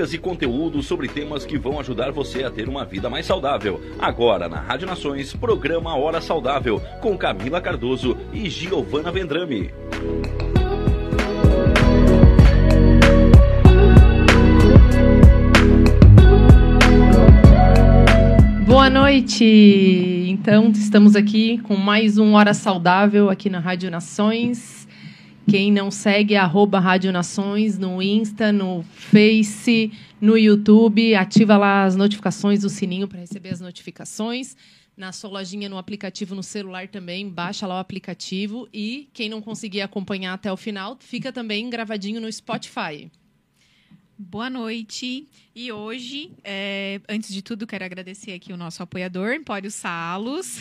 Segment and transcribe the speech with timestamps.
[0.00, 3.78] Dicas e conteúdos sobre temas que vão ajudar você a ter uma vida mais saudável.
[3.98, 9.70] Agora na Rádio Nações, programa Hora Saudável com Camila Cardoso e Giovana Vendrame.
[18.66, 19.44] Boa noite!
[20.30, 24.79] Então, estamos aqui com mais um Hora Saudável aqui na Rádio Nações.
[25.48, 31.14] Quem não segue, arroba Rádio Nações no Insta, no Face, no YouTube.
[31.14, 34.56] Ativa lá as notificações, o sininho para receber as notificações.
[34.96, 38.68] Na sua lojinha, no aplicativo, no celular também, baixa lá o aplicativo.
[38.72, 43.10] E quem não conseguir acompanhar até o final, fica também gravadinho no Spotify.
[44.22, 45.26] Boa noite.
[45.56, 50.58] E hoje, é, antes de tudo, quero agradecer aqui o nosso apoiador, Empório Salos.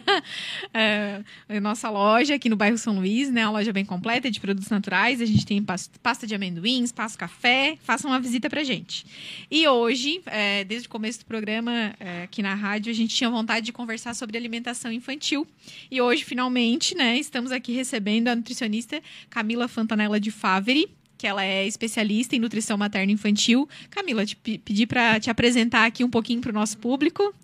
[0.72, 3.44] é, a nossa loja aqui no bairro São Luís, né?
[3.44, 5.20] Uma loja bem completa de produtos naturais.
[5.20, 7.76] A gente tem pasta de amendoim, espaço café.
[7.82, 9.04] Façam uma visita pra gente.
[9.50, 13.28] E hoje, é, desde o começo do programa é, aqui na rádio, a gente tinha
[13.28, 15.46] vontade de conversar sobre alimentação infantil.
[15.90, 17.18] E hoje, finalmente, né?
[17.18, 20.88] Estamos aqui recebendo a nutricionista Camila Fantanella de Faveri
[21.18, 23.68] que ela é especialista em nutrição materna infantil.
[23.90, 27.34] Camila, te pedi para te apresentar aqui um pouquinho para o nosso público.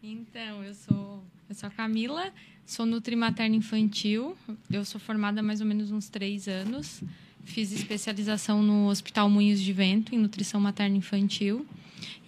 [0.00, 2.32] Então, eu sou, eu sou a Camila,
[2.64, 4.36] sou nutri materna infantil.
[4.70, 7.02] Eu sou formada há mais ou menos uns três anos.
[7.44, 11.66] Fiz especialização no Hospital Moinhos de Vento, em nutrição materna infantil.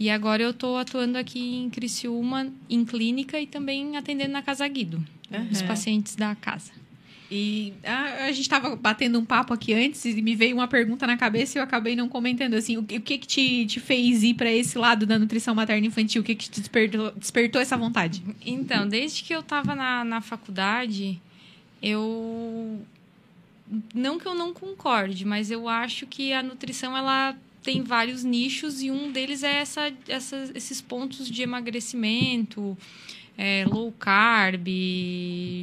[0.01, 4.67] E agora eu estou atuando aqui em Criciúma, em clínica e também atendendo na Casa
[4.67, 5.49] Guido, uhum.
[5.51, 6.73] os pacientes da casa.
[7.31, 11.07] E a, a gente estava batendo um papo aqui antes e me veio uma pergunta
[11.07, 14.23] na cabeça e eu acabei não comentando assim, o, o que que te, te fez
[14.23, 16.23] ir para esse lado da nutrição materna infantil?
[16.23, 18.23] O que que te despertou, despertou essa vontade?
[18.45, 21.21] Então, desde que eu estava na, na faculdade,
[21.83, 22.81] eu
[23.95, 28.83] não que eu não concorde, mas eu acho que a nutrição ela tem vários nichos
[28.83, 32.77] e um deles é essa, essa esses pontos de emagrecimento,
[33.39, 34.67] é, low carb,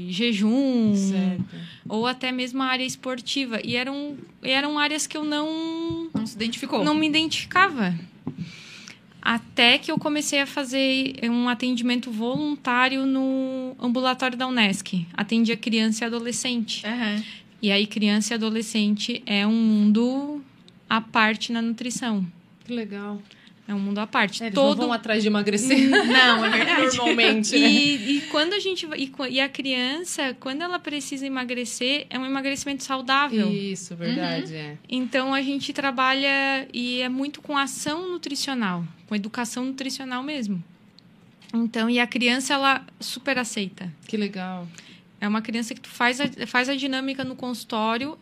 [0.10, 1.44] jejum, certo.
[1.90, 3.60] ou até mesmo a área esportiva.
[3.62, 6.10] E eram, eram áreas que eu não.
[6.14, 6.86] Não se identificou?
[6.86, 7.94] Não me identificava.
[9.22, 15.06] Até que eu comecei a fazer um atendimento voluntário no ambulatório da Unesc.
[15.14, 16.86] Atendia criança e adolescente.
[16.86, 17.24] Uhum.
[17.62, 20.42] E aí, criança e adolescente é um mundo
[20.88, 22.26] à parte na nutrição.
[22.64, 23.20] Que legal.
[23.68, 24.44] É um mundo à parte.
[24.44, 24.78] É, eles Todo...
[24.78, 25.90] não vão atrás de emagrecer.
[25.90, 26.98] Não, é verdade.
[26.98, 27.58] Normalmente.
[27.58, 27.68] Né?
[27.68, 32.26] E, e, quando a gente e, e, a criança, quando ela precisa emagrecer, é um
[32.26, 33.52] emagrecimento saudável.
[33.52, 34.54] Isso, verdade.
[34.54, 34.60] Uhum.
[34.60, 34.78] É.
[34.88, 40.64] Então a gente trabalha e é muito com ação nutricional, com educação nutricional mesmo.
[41.54, 43.92] Então, e a criança, ela super aceita.
[44.08, 44.68] Que legal.
[45.20, 48.18] É uma criança que tu faz a, faz a dinâmica no consultório,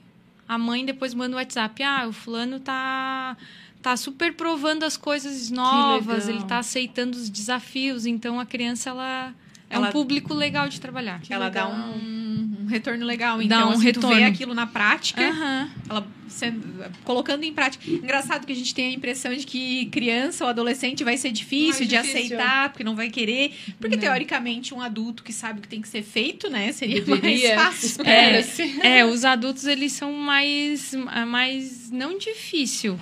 [0.48, 1.82] a mãe depois manda o WhatsApp.
[1.84, 3.36] Ah, o fulano tá
[3.84, 9.34] tá super provando as coisas novas, ele tá aceitando os desafios, então a criança ela
[9.70, 11.22] é Ela- um público legal de trabalhar.
[11.30, 11.86] ela dá legal.
[11.94, 13.38] um, um retorno legal.
[13.40, 14.26] Dá Então, um assim, tu vê retorno.
[14.28, 15.70] aquilo na prática, Aham.
[15.90, 16.64] ela sendo-
[17.04, 17.88] colocando em prática.
[17.90, 21.86] Engraçado que a gente tem a impressão de que criança ou adolescente vai ser difícil
[21.86, 22.20] Mais de difícil.
[22.38, 23.54] aceitar, porque não vai querer.
[23.80, 24.02] Porque, Não.
[24.04, 26.72] teoricamente, um adulto que sabe o que tem que ser feito, né?
[26.72, 27.56] Seria Deveria.
[27.56, 27.88] mais fácil.
[28.02, 28.80] Espera-se.
[28.82, 30.96] É, os adultos eles são mais,
[31.28, 33.00] mais não difícil,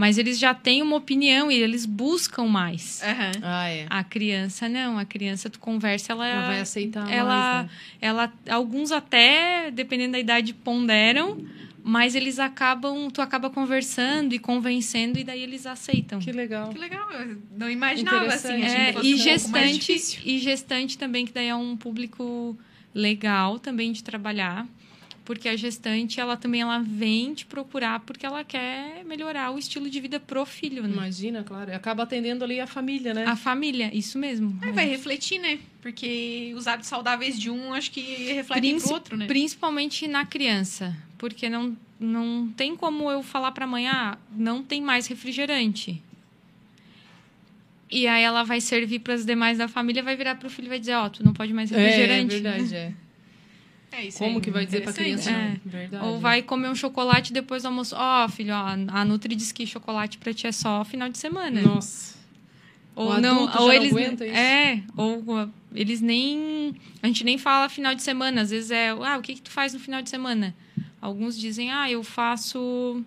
[0.00, 3.02] mas eles já têm uma opinião e eles buscam mais.
[3.02, 3.32] Aham.
[3.42, 3.86] Ah, é.
[3.90, 7.78] A criança não, a criança tu conversa, ela, Ela vai aceitar ela, mais, né?
[8.00, 11.36] ela, alguns até, dependendo da idade, ponderam,
[11.84, 16.18] mas eles acabam, tu acaba conversando e convencendo e daí eles aceitam.
[16.18, 16.70] Que legal.
[16.70, 17.06] Que legal.
[17.12, 18.62] Eu não imaginava assim.
[18.62, 20.20] É, e um gestante, difícil.
[20.24, 22.58] e gestante também, que daí é um público
[22.94, 24.66] legal também de trabalhar.
[25.24, 29.88] Porque a gestante, ela também ela vem te procurar porque ela quer melhorar o estilo
[29.88, 30.88] de vida pro filho, né?
[30.92, 31.74] Imagina, claro.
[31.74, 33.24] Acaba atendendo ali a família, né?
[33.26, 34.58] A família, isso mesmo.
[34.62, 35.58] É, vai refletir, né?
[35.80, 38.00] Porque os hábitos saudáveis de um, acho que
[38.32, 39.26] refletem Princi- pro outro, né?
[39.26, 40.96] Principalmente na criança.
[41.16, 46.02] Porque não, não tem como eu falar pra mãe, ah, não tem mais refrigerante.
[47.90, 50.68] E aí ela vai servir para as demais da família, vai virar pro filho e
[50.68, 52.34] vai dizer, ó, tu não pode mais É, refrigerante.
[52.40, 52.92] verdade, é.
[53.92, 55.30] É, isso Como aí, que vai dizer pra criança?
[55.30, 55.48] É.
[55.48, 55.60] não?
[55.64, 56.04] Verdade.
[56.06, 57.94] Ou vai comer um chocolate depois do almoço.
[57.98, 61.60] Ó, filho, ó, a Nutri diz que chocolate pra ti é só final de semana.
[61.60, 62.18] Nossa.
[62.94, 64.36] Ou O não, ou não eles aguenta isso.
[64.36, 69.16] é, ou eles nem a gente nem fala final de semana, às vezes é, ah,
[69.18, 70.54] o que que tu faz no final de semana?
[71.00, 73.02] Alguns dizem: "Ah, eu faço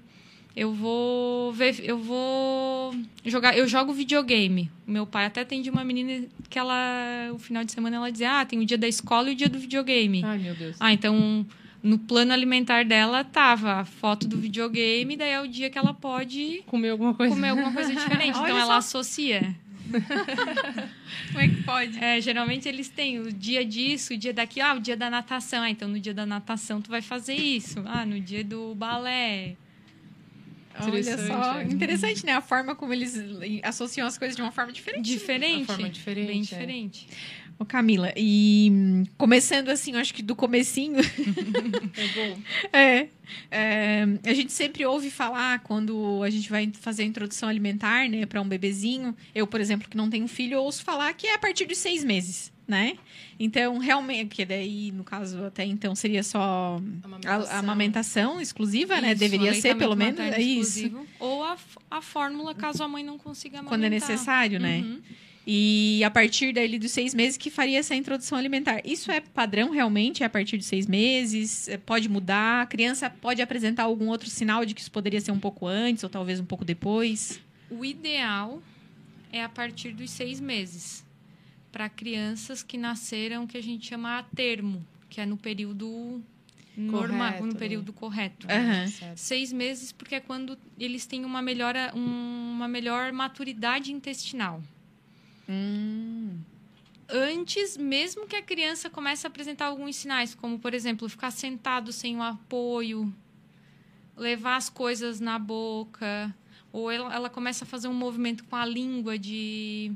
[0.55, 2.95] eu vou ver, eu vou
[3.25, 4.69] jogar, eu jogo videogame".
[4.85, 8.45] Meu pai até atende uma menina que ela o final de semana ela dizia: "Ah,
[8.45, 10.21] tem o dia da escola e o dia do videogame".
[10.23, 10.77] Ai, meu Deus.
[10.79, 11.45] Ah, então
[11.81, 15.93] no plano alimentar dela tava a foto do videogame, daí é o dia que ela
[15.93, 17.33] pode Comer alguma coisa.
[17.35, 18.37] comer alguma coisa diferente.
[18.37, 18.57] Então só.
[18.59, 19.53] ela associa.
[21.31, 21.97] Como é que pode?
[22.01, 25.61] É, geralmente eles têm o dia disso, o dia daquilo, ah, o dia da natação.
[25.63, 27.81] Ah, então no dia da natação tu vai fazer isso.
[27.85, 29.55] Ah, no dia do balé.
[30.79, 31.59] Olha só.
[31.59, 31.63] é.
[31.63, 32.33] Interessante, né?
[32.33, 33.15] A forma como eles
[33.63, 35.05] associam as coisas de uma forma diferente.
[35.05, 35.57] Diferente.
[35.57, 36.41] Uma forma diferente, Bem é.
[36.41, 37.07] diferente.
[37.59, 40.97] Ô, Camila, e hum, começando assim, eu acho que do comecinho,
[41.95, 42.39] É bom.
[42.73, 43.07] é,
[43.51, 48.25] é, a gente sempre ouve falar quando a gente vai fazer a introdução alimentar, né,
[48.25, 49.15] para um bebezinho.
[49.35, 52.03] Eu, por exemplo, que não tenho filho, ouço falar que é a partir dos seis
[52.03, 52.97] meses, né?
[53.39, 56.79] Então, realmente, que daí, no caso, até então, seria só
[57.25, 59.11] a, a amamentação exclusiva, né?
[59.11, 60.79] Isso, Deveria ser, pelo menos, é isso.
[60.79, 61.07] exclusivo.
[61.19, 61.57] Ou a,
[61.91, 63.77] a fórmula, caso a mãe não consiga amamentar.
[63.77, 64.79] Quando é necessário, né?
[64.79, 65.01] Uhum.
[65.45, 68.81] E a partir dali dos seis meses que faria essa introdução alimentar.
[68.85, 70.23] Isso é padrão realmente?
[70.23, 71.67] É a partir de seis meses?
[71.67, 72.61] É, Pode mudar?
[72.61, 76.01] A criança pode apresentar algum outro sinal de que isso poderia ser um pouco antes
[76.01, 77.41] ou talvez um pouco depois?
[77.69, 78.63] O ideal
[79.33, 81.02] é a partir dos seis meses.
[81.73, 86.21] Para crianças que nasceram, que a gente chama a termo, que é no período
[86.77, 87.59] normal, Correto, no né?
[87.59, 88.47] período correto.
[88.47, 88.87] Aham.
[88.87, 89.17] Certo.
[89.17, 94.61] Seis meses, porque é quando eles têm uma, melhora, um- uma melhor maturidade intestinal.
[95.49, 96.37] Hum.
[97.09, 101.91] Antes, mesmo que a criança comece a apresentar alguns sinais, como, por exemplo, ficar sentado
[101.91, 103.11] sem o apoio,
[104.15, 106.33] levar as coisas na boca,
[106.71, 109.91] ou ela, ela começa a fazer um movimento com a língua de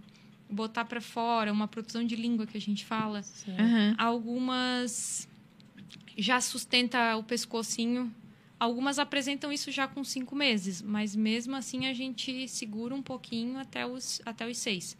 [0.49, 3.21] botar para fora, uma produção de língua que a gente fala.
[3.47, 3.95] Aham.
[3.97, 5.27] Algumas
[6.17, 8.13] já sustenta o pescocinho.
[8.59, 13.59] Algumas apresentam isso já com cinco meses, mas mesmo assim a gente segura um pouquinho
[13.59, 14.97] até os, até os seis.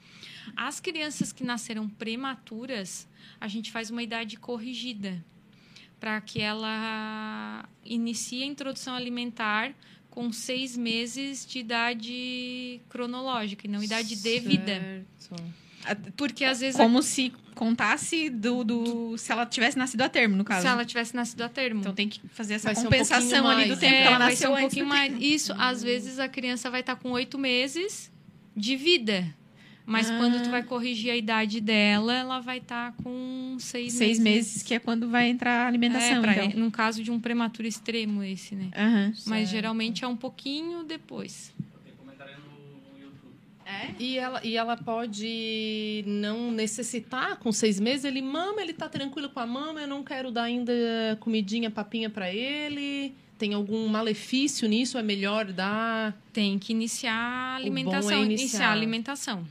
[0.56, 3.08] As crianças que nasceram prematuras,
[3.42, 5.24] a gente faz uma idade corrigida
[6.00, 9.74] para que ela inicie a introdução alimentar
[10.18, 15.06] com seis meses de idade cronológica e não idade de vida.
[15.20, 15.44] Certo.
[16.18, 19.16] Porque às vezes Como se contasse do, do.
[19.16, 20.64] Se ela tivesse nascido a termo, no caso.
[20.64, 21.82] se ela tivesse nascido a termo.
[21.82, 24.18] Então tem que fazer essa Vai um compensação pouquinho ali do tempo É, que ela
[24.18, 25.12] vai nasceu ser um antes pouquinho mais.
[25.12, 25.24] tempo.
[25.24, 28.12] Isso, às vezes a criança vai estar com oito meses
[28.56, 29.36] de vida.
[29.90, 30.18] Mas Ah.
[30.18, 34.74] quando tu vai corrigir a idade dela, ela vai estar com seis, Seis meses, que
[34.74, 36.60] é quando vai entrar a alimentação, é, pra, então.
[36.60, 38.70] No caso de um prematuro extremo, esse, né?
[39.26, 39.48] Mas Certo.
[39.50, 41.54] geralmente é um pouquinho depois.
[44.00, 49.30] E ela, e ela pode não necessitar, com seis meses, ele mama, ele tá tranquilo
[49.30, 50.72] com a mama, eu não quero dar ainda
[51.20, 53.14] comidinha, papinha pra ele.
[53.38, 54.98] Tem algum malefício nisso?
[54.98, 56.18] É melhor dar.
[56.34, 58.24] Tem que iniciar a bom é alimentação.
[58.24, 58.70] iniciar.
[58.70, 59.48] a alimentação.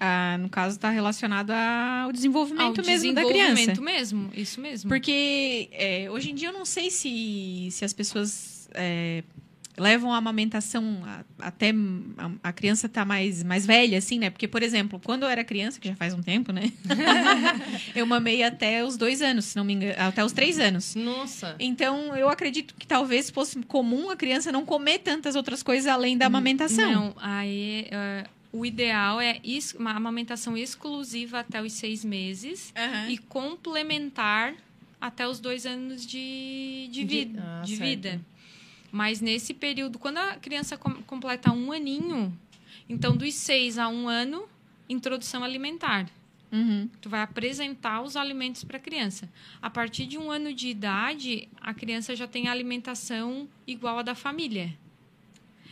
[0.00, 3.54] Ah, no caso, está relacionado ao desenvolvimento Ao mesmo da criança.
[3.54, 4.88] desenvolvimento mesmo, isso mesmo.
[4.88, 9.24] Porque é, hoje em dia eu não sei se, se as pessoas é,
[9.76, 11.70] levam a amamentação a- até
[12.16, 14.28] a, a criança tá mais, mais velha, assim, né?
[14.30, 16.72] Porque, por exemplo, quando eu era criança, que já faz um tempo, né?
[17.94, 20.94] eu mamei até os dois anos, se não me engano, até os três anos.
[20.94, 21.54] Nossa.
[21.58, 26.16] Então, eu acredito que talvez fosse comum a criança não comer tantas outras coisas além
[26.18, 26.90] da amamentação.
[26.90, 29.40] Não, aí é, o ideal é
[29.78, 33.10] uma amamentação exclusiva até os seis meses Aham.
[33.10, 34.54] e complementar
[35.00, 37.42] até os dois anos de, de, De- vida.
[37.44, 38.20] ah, de vida.
[38.90, 42.36] Mas nesse período, quando a criança com- completa um aninho,
[42.88, 44.48] então dos seis a um ano,
[44.88, 46.08] introdução alimentar.
[46.50, 46.88] Uhum.
[47.02, 49.28] Tu vai apresentar os alimentos para a criança.
[49.60, 54.02] A partir de um ano de idade, a criança já tem a alimentação igual a
[54.02, 54.74] da família.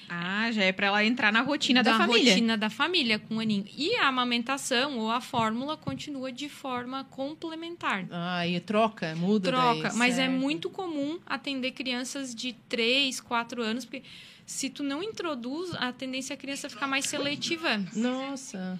[0.08, 2.32] Ah, já é para ela entrar na rotina da, família.
[2.32, 3.64] rotina da família com o aninho.
[3.76, 8.06] E a amamentação ou a fórmula continua de forma complementar.
[8.10, 10.32] Ah, e troca, muda Troca, daí, mas é certo.
[10.32, 14.02] muito comum atender crianças de 3, 4 anos, porque
[14.44, 17.82] se tu não introduz, a tendência é a criança ficar mais seletiva.
[17.94, 18.78] Nossa.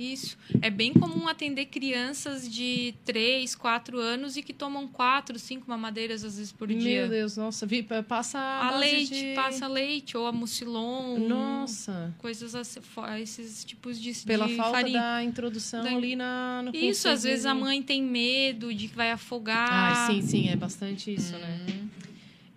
[0.00, 0.38] Isso.
[0.62, 6.24] É bem comum atender crianças de 3, 4 anos e que tomam 4, 5 mamadeiras
[6.24, 7.02] às vezes por dia.
[7.02, 7.66] Meu Deus, nossa.
[8.08, 11.18] Passa a, leite, de- passa leite, ou a mucilon.
[11.18, 12.14] Nossa.
[12.18, 12.80] Coisas assim,
[13.20, 15.00] esses tipos de Pela de falta farinha.
[15.00, 18.96] da introdução Da- ali na, no Isso, às vezes a mãe tem medo de que
[18.96, 19.68] vai afogar.
[19.70, 21.60] Ah, sim, sim, é bastante isso, né?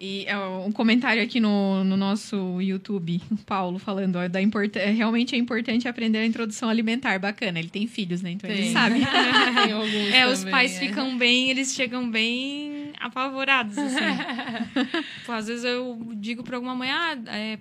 [0.06, 4.76] E é, um comentário aqui no, no nosso YouTube, o Paulo falando, ó, da import...
[4.76, 7.18] é, realmente é importante aprender a introdução alimentar.
[7.20, 8.32] Bacana, ele tem filhos, né?
[8.32, 8.74] Então ele Tem.
[8.74, 8.96] sabe.
[9.64, 10.80] Tem alguns É, os também, pais é.
[10.80, 13.96] ficam bem, eles chegam bem apavorados, assim.
[15.26, 17.58] Pô, às vezes eu digo pra alguma mãe, ah, é,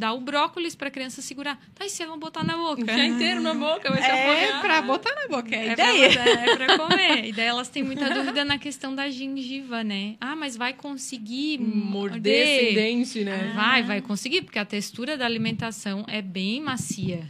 [0.00, 1.60] dá o brócolis pra criança segurar.
[1.74, 2.80] Tá, e se botar na boca?
[2.82, 4.60] Enfiar inteiro na boca, vai se É afogar.
[4.62, 6.08] pra botar na boca, é a É pra, ideia.
[6.08, 7.24] botar- é pra comer.
[7.26, 10.16] E daí elas têm muita dúvida na questão da gengiva, né?
[10.20, 13.52] Ah, mas vai conseguir Morder sem dente, né?
[13.54, 17.28] Vai, vai conseguir, porque a textura da alimentação é bem macia,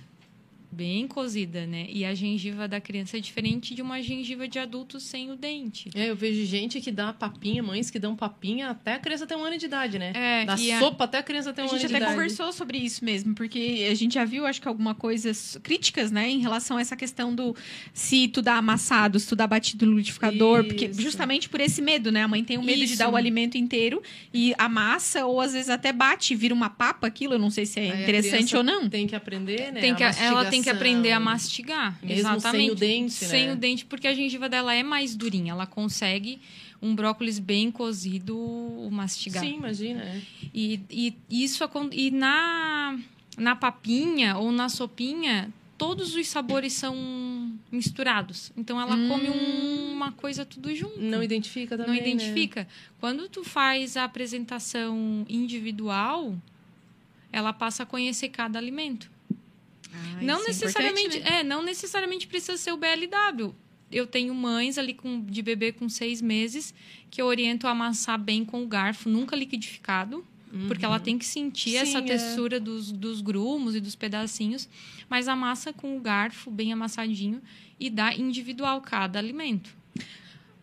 [0.81, 1.87] bem cozida, né?
[1.91, 5.91] E a gengiva da criança é diferente de uma gengiva de adulto sem o dente.
[5.95, 9.37] É, eu vejo gente que dá papinha, mães que dão papinha até a criança ter
[9.37, 10.13] um ano de idade, né?
[10.15, 12.05] É, Dá e a- sopa até a criança ter um A ano gente de até
[12.05, 12.15] idade.
[12.17, 15.31] conversou sobre isso mesmo, porque a gente já viu, acho que alguma coisa
[15.63, 17.55] críticas, né, em relação a essa questão do
[17.93, 21.03] se tu dá amassado, se tu dá batido no liquidificador, porque Isso.
[21.03, 22.23] justamente por esse medo, né?
[22.23, 22.97] A mãe tem o medo de Isso.
[22.99, 27.35] dar o alimento inteiro e amassa ou às vezes até bate, vira uma papa aquilo,
[27.35, 28.89] eu não sei se é Aí a interessante ou não.
[28.89, 29.81] Tem que aprender, né?
[29.81, 31.99] tem que, a ela tem que aprender a mastigar.
[32.03, 32.71] Mesmo sem exatamente.
[32.71, 33.53] o dente, Sem né?
[33.53, 35.53] o dente, porque a gengiva dela é mais durinha.
[35.53, 36.41] Ela consegue
[36.83, 39.45] um brócolis bem cozido mastigar.
[39.45, 40.03] Sim, imagina.
[40.03, 40.21] é.
[40.55, 41.62] E, e isso
[41.93, 42.99] e na,
[43.37, 48.50] na papinha ou na sopinha, todos os sabores são misturados.
[48.57, 50.99] Então ela come um- uma coisa tudo junto.
[51.00, 52.09] Não identifica Não também, né?
[52.09, 52.67] identifica.
[52.99, 56.35] Quando tu faz a apresentação individual,
[57.31, 59.11] ela passa a conhecer cada alimento.
[59.92, 61.40] Ah, não é necessariamente, importante, né?
[61.40, 63.54] é, não necessariamente precisa ser o BLW.
[63.92, 66.73] Eu tenho mães ali com, de bebê com seis meses
[67.11, 70.25] que eu oriento a amassar bem com o garfo, nunca liquidificado,
[70.68, 71.85] porque ela tem que sentir Uhum.
[71.87, 72.02] Sim, essa é.
[72.02, 74.68] textura dos, dos grumos e dos pedacinhos,
[75.09, 77.40] mas amassa com o garfo bem amassadinho
[77.80, 79.70] e dá individual cada alimento.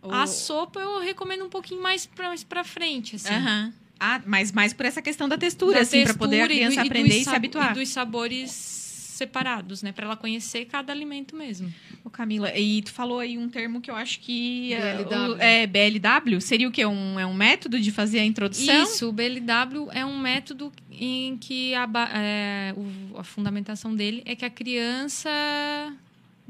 [0.10, 3.34] A sopa eu recomendo um pouquinho mais pra, mais pra frente, assim.
[3.34, 3.74] Aham.
[4.00, 6.54] Ah, mas mais por essa questão da textura, Da assim, para poder a e do-
[6.54, 7.72] criança e aprender e se habituar.
[7.72, 8.52] E dos sabores
[9.18, 9.92] separados, né?
[9.92, 11.74] Pra ela conhecer cada alimento mesmo.
[12.04, 15.34] Ô, Camila, e tu falou aí um termo que eu acho que é, BLW.
[15.34, 16.86] o- é BLW, seria o quê?
[16.86, 18.84] Um, é um método de fazer a introdução?
[18.84, 24.36] Isso, o BLW é um método em que a, é, o- a fundamentação dele é
[24.36, 25.30] que a criança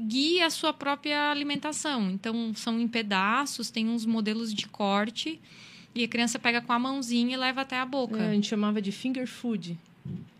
[0.00, 2.10] guia a sua própria alimentação.
[2.10, 5.40] Então, são em pedaços, tem uns modelos de corte,
[5.94, 8.18] e a criança pega com a mãozinha e leva até a boca.
[8.18, 9.76] É, a gente chamava de finger food.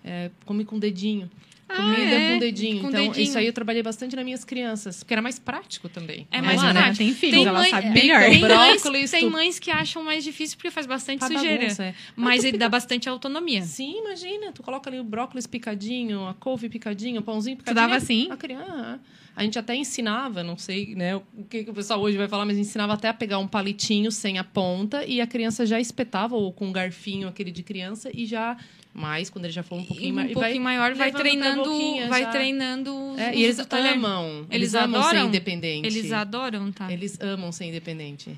[0.05, 1.29] É, come com o dedinho.
[1.69, 2.33] Ah, Comida é?
[2.33, 2.81] com dedinho.
[2.81, 3.25] Com então, dedinho.
[3.25, 6.27] isso aí eu trabalhei bastante nas minhas crianças, porque era mais prático também.
[6.31, 6.97] É Mas mais ela prático.
[6.99, 7.93] tem filhos, Tem ela mãe- sabe é.
[7.93, 11.59] Tem mães, Brócolis, tem tu- mães que acham mais difícil porque faz bastante Faz sujeira.
[11.63, 11.95] bagunça, é.
[12.17, 13.63] Mas tu ele fica- dá bastante autonomia.
[13.63, 14.51] Sim, imagina.
[14.53, 17.83] Tu coloca ali o brócolis picadinho, a couve picadinho, o pãozinho Tu picadinho.
[17.87, 18.29] dava assim?
[18.31, 19.01] A criança.
[19.39, 22.45] A gente até ensinava, não sei né, o que, que o pessoal hoje vai falar,
[22.45, 26.35] mas ensinava até a pegar um palitinho sem a ponta e a criança já espetava,
[26.35, 28.57] ou com um garfinho aquele de criança, e já.
[28.95, 31.71] Mais, quando ele já for um pouquinho um pouquinho vai maior vai treinando,
[32.09, 32.31] vai já.
[32.31, 33.93] treinando os, É, e eles talher.
[33.93, 34.39] amam.
[34.51, 35.29] Eles, Eles amam ser adoram?
[35.29, 35.87] independente.
[35.87, 36.93] Eles adoram, tá?
[36.93, 38.37] Eles amam ser independente.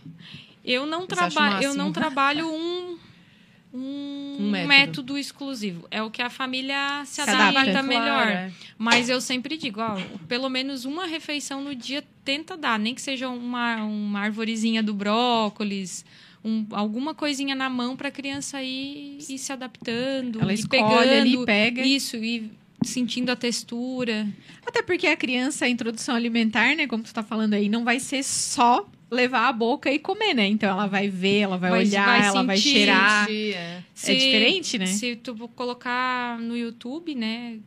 [0.62, 2.98] Eu não trabalho, eu não trabalho um
[3.72, 4.68] um, Um método.
[4.68, 5.18] método.
[5.18, 5.86] exclusivo.
[5.90, 7.82] É o que a família se, Se adapta, adapta.
[7.82, 8.04] melhor.
[8.04, 8.52] Claro, é.
[8.78, 9.96] Mas eu sempre digo, ó,
[10.26, 14.92] pelo menos uma refeição no dia tenta dar, nem que seja uma, uma arvorezinha do
[14.94, 16.04] brócolis,
[16.44, 20.82] um, alguma coisinha na mão para a criança ir, ir se adaptando, Ela ir escolhe
[20.82, 21.82] pegando ali, pega.
[21.82, 22.50] isso e
[22.82, 24.26] sentindo a textura.
[24.66, 28.00] Até porque a criança, a introdução alimentar, né, como tu tá falando aí, não vai
[28.00, 30.46] ser só levar a boca e comer, né?
[30.46, 32.70] Então ela vai ver, ela vai, Vai- olhar, vai ela vai sentir.
[32.72, 33.26] cheirar.
[33.26, 33.82] Sim, é.
[34.06, 34.86] É diferente, né?
[34.86, 37.58] Se tu colocar no YouTube, né,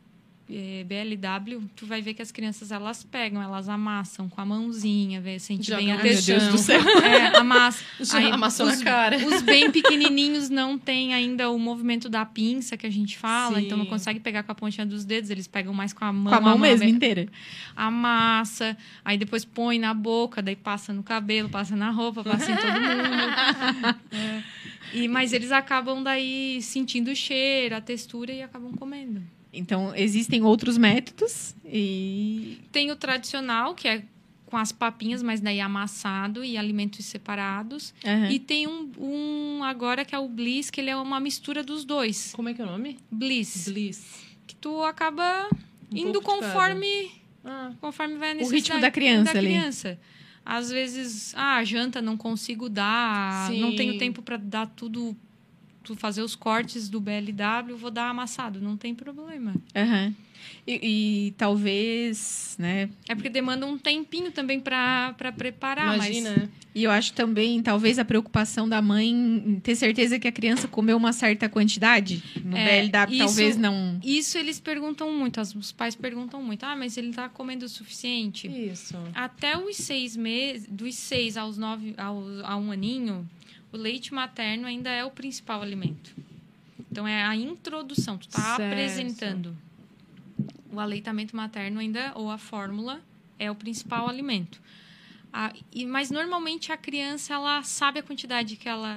[0.50, 5.20] é, BLW, tu vai ver que as crianças elas pegam, elas amassam com a mãozinha,
[5.20, 6.38] vê, sente Joga bem a textura.
[6.38, 6.80] Meu Deus do céu.
[7.04, 7.82] É, amassa.
[8.16, 9.16] Aí, amassou na os- cara.
[9.26, 13.66] Os bem pequenininhos não têm ainda o movimento da pinça que a gente fala, Sim.
[13.66, 16.30] então não consegue pegar com a pontinha dos dedos, eles pegam mais com a mão.
[16.32, 17.26] Com a mão mesmo vem- inteira.
[17.74, 22.56] amassa, aí depois põe na boca, daí passa no cabelo, passa na roupa, passa em
[22.56, 23.98] todo mundo.
[24.12, 24.42] É.
[24.92, 29.22] E, mas eles acabam daí sentindo o cheiro, a textura e acabam comendo.
[29.54, 32.58] Então, existem outros métodos e...
[32.72, 34.02] Tem o tradicional, que é
[34.46, 37.94] com as papinhas, mas daí amassado e alimentos separados.
[38.04, 38.30] Aham.
[38.30, 41.84] E tem um, um agora que é o Bliss, que ele é uma mistura dos
[41.84, 42.32] dois.
[42.34, 42.98] Como é que é o nome?
[43.10, 43.68] Bliss.
[43.68, 44.04] Bliss.
[44.46, 45.48] Que tu acaba
[45.90, 47.10] Um indo conforme
[47.44, 49.48] Ah, conforme vai a O necessidade ritmo da criança da ali.
[49.48, 49.98] criança.
[50.46, 53.60] Às vezes, ah, janta não consigo dar, Sim.
[53.60, 55.16] não tenho tempo para dar tudo,
[55.84, 59.54] tu fazer os cortes do BLW, vou dar amassado, não tem problema.
[59.76, 60.14] Aham.
[60.66, 62.88] E, e talvez, né?
[63.08, 66.48] É porque demanda um tempinho também para preparar, imagina, mas né?
[66.74, 70.66] E eu acho também, talvez, a preocupação da mãe em ter certeza que a criança
[70.66, 72.20] comeu uma certa quantidade.
[72.44, 73.98] No É, BLW, isso- talvez não.
[74.02, 78.48] isso eles perguntam muito, os pais perguntam muito, ah, mas ele tá comendo o suficiente?
[78.48, 78.96] Isso.
[79.14, 83.28] Até os seis meses, dos seis aos nove, ao, a um aninho,
[83.74, 86.14] o leite materno ainda é o principal alimento.
[86.90, 88.72] Então é a introdução, tu tá Certo.
[88.72, 89.56] apresentando.
[90.72, 93.00] O aleitamento materno ainda, ou a fórmula,
[93.38, 94.60] é o principal alimento.
[95.32, 98.96] Ah, e, mas normalmente a criança ela sabe a quantidade que ela,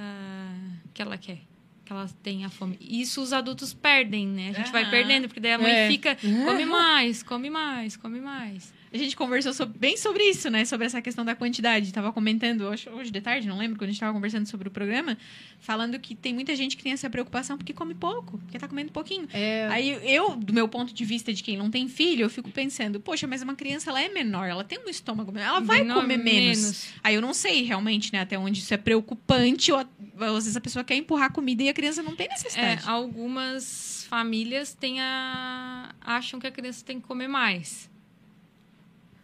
[0.94, 1.40] que ela quer.
[1.84, 2.76] Que ela tem a fome.
[2.80, 4.50] Isso os adultos perdem, né?
[4.50, 4.90] A gente vai Aham.
[4.92, 5.88] perdendo, porque daí a mãe É.
[5.88, 8.72] fica, come mais, come mais, come mais.
[8.92, 10.64] A gente conversou sobre- bem sobre isso, né?
[10.64, 11.92] Sobre essa questão da quantidade.
[11.92, 14.70] Tava comentando hoje, hoje de tarde, não lembro, quando a gente tava conversando sobre o
[14.70, 15.16] programa,
[15.60, 18.90] falando que tem muita gente que tem essa preocupação porque come pouco, porque tá comendo
[18.90, 19.28] pouquinho.
[19.32, 22.50] É, Aí eu, do meu ponto de vista de quem não tem filho, eu fico
[22.50, 25.80] pensando, poxa, mas uma criança ela é menor, ela tem um estômago menor, ela vai
[25.80, 26.88] Menor- comer menos.
[27.04, 30.60] Aí eu não sei realmente, né, até onde isso é preocupante, ou, às vezes a
[30.60, 32.82] pessoa quer empurrar a comida e a criança não tem É, necessidade.
[32.88, 35.94] algumas famílias têm a...
[36.00, 37.90] acham que a criança tem que comer mais.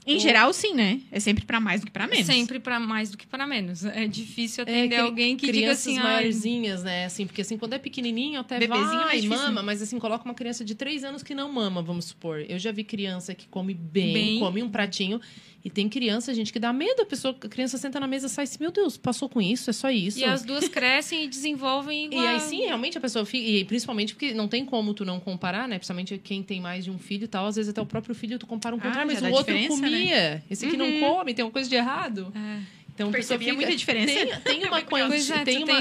[0.06, 1.00] Em geral, sim, né?
[1.10, 2.26] É sempre pra mais do que pra menos.
[2.26, 3.84] Sempre para mais do que para menos.
[3.84, 7.04] É difícil É, atender cri- alguém que diga crianças assim, ah, maiorzinhas, né?
[7.06, 9.66] Assim, porque assim, quando é pequenininho, até Bebezinho é vai difícil, mama, né?
[9.66, 12.44] mas assim, coloca uma criança de três anos que não mama, vamos supor.
[12.48, 14.38] Eu já vi criança que come bem, Bem.
[14.40, 15.20] come um pratinho,
[15.64, 17.00] e tem criança, gente, que dá medo.
[17.00, 19.70] A pessoa, a criança senta na mesa e sai assim, meu Deus, passou com isso,
[19.70, 20.18] é só isso.
[20.18, 22.26] E as duas crescem e desenvolvem E igual.
[22.26, 23.48] aí sim, realmente a pessoa fica.
[23.48, 25.76] E principalmente porque não tem como tu não comparar, né?
[25.78, 27.46] Principalmente quem tem mais de um filho e tal.
[27.46, 29.06] Às vezes até o próprio filho tu compara um com Ah, outro.
[29.06, 29.66] Mas o outro né?
[29.68, 30.44] comia.
[30.50, 32.30] Esse aqui não come, tem uma coisa de errado.
[32.36, 32.83] É.
[32.94, 34.14] Então Percebia fica- muita diferença?
[34.14, 35.40] Tem, tem uma Pois quantidade.
[35.40, 35.80] é, tem uma...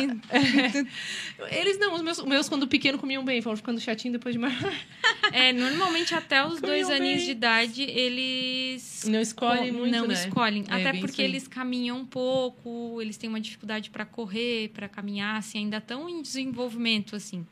[0.71, 0.87] tem-
[1.51, 4.57] Eles não, os meus, meus quando pequeno comiam bem, foram ficando chatinho depois de maior.
[5.31, 7.25] É, normalmente até os dois Comiam aninhos bem.
[7.25, 10.13] de idade, eles Não escolhem co- muito, não né?
[10.15, 10.65] escolhem.
[10.67, 15.37] É, Até porque eles caminham um pouco, eles têm uma dificuldade para correr, para caminhar,
[15.37, 17.47] assim, ainda estão em desenvolvimento, assim.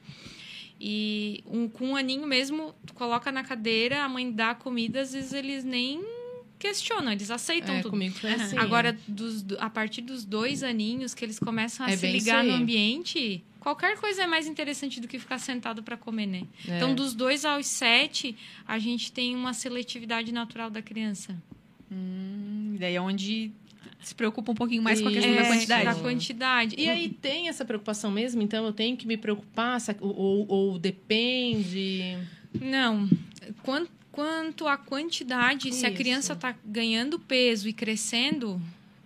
[0.80, 5.14] E um, com um aninho mesmo, tu coloca na cadeira, a mãe dá comida, às
[5.14, 6.04] vezes eles nem
[6.62, 7.90] questionam, eles aceitam É, tudo.
[7.92, 8.58] comigo foi assim.
[8.58, 12.16] Agora, dos- do- a partir dos dois aninhos que eles começam a É se isso
[12.16, 16.44] ligar no ambiente, qualquer coisa é mais interessante do que ficar sentado para comer, né?
[16.68, 16.78] É.
[16.78, 18.36] Então, dos dois aos sete,
[18.68, 21.36] a gente tem uma seletividade natural da criança.
[21.92, 23.52] Hum, daí é onde
[24.00, 25.52] se preocupa um pouquinho mais com a questão da Isso.
[25.52, 25.86] quantidade.
[25.86, 26.76] Da quantidade.
[26.78, 28.42] E aí tem essa preocupação mesmo?
[28.42, 29.80] Então eu tenho que me preocupar?
[29.82, 32.18] se- Ou, ou- ou depende?
[32.60, 33.08] Não.
[33.64, 35.98] Quan- Quanto à quantidade, se a Isso.
[35.98, 38.62] criança está ganhando peso e crescendo,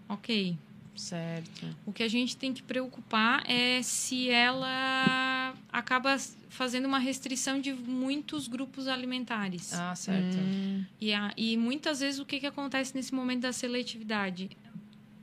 [0.10, 0.58] ok.
[0.96, 1.76] Certo.
[1.86, 6.18] O que a gente tem que preocupar é se ela acaba
[6.50, 9.74] fazendo uma restrição de muitos grupos alimentares.
[9.74, 10.38] Ah, certo.
[10.38, 14.50] Hum, E, a- e muitas vezes o que, que acontece nesse momento da seletividade?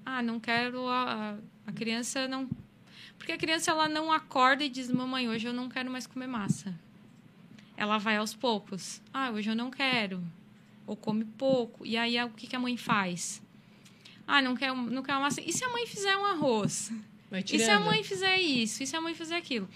[0.05, 2.49] Ah, não quero a, a criança não.
[3.17, 6.27] Porque a criança ela não acorda e diz: Mamãe, hoje eu não quero mais comer
[6.27, 6.75] massa.
[7.83, 9.03] Ela vai aos poucos.
[9.13, 10.23] Ah, hoje eu não quero.
[10.87, 11.85] Ou come pouco.
[11.85, 13.43] E aí o que, que a mãe faz?
[14.25, 15.41] Ah, não quer, não quer uma massa.
[15.41, 16.93] E se a mãe fizer um arroz?
[17.53, 18.85] E se a mãe fizer isso?
[18.85, 19.69] E se a mãe fizer aquilo?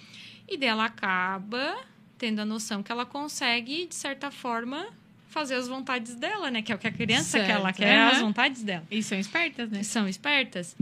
[0.48, 1.76] E dela acaba
[2.16, 4.86] tendo a noção que ela consegue, de certa forma,
[5.28, 6.62] fazer as vontades dela, né?
[6.62, 7.76] Que é o que a criança que ela Certo.
[7.78, 8.10] quer, Aham.
[8.12, 8.86] as vontades dela.
[8.88, 9.82] E são espertas, né?
[9.82, 10.76] São espertas.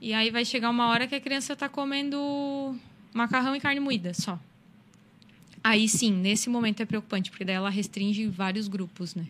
[0.00, 2.74] E aí vai chegar uma hora que a criança está comendo
[3.12, 4.40] macarrão e carne moída só.
[5.64, 9.26] Aí sim, nesse momento é preocupante, porque daí ela restringe vários grupos, né?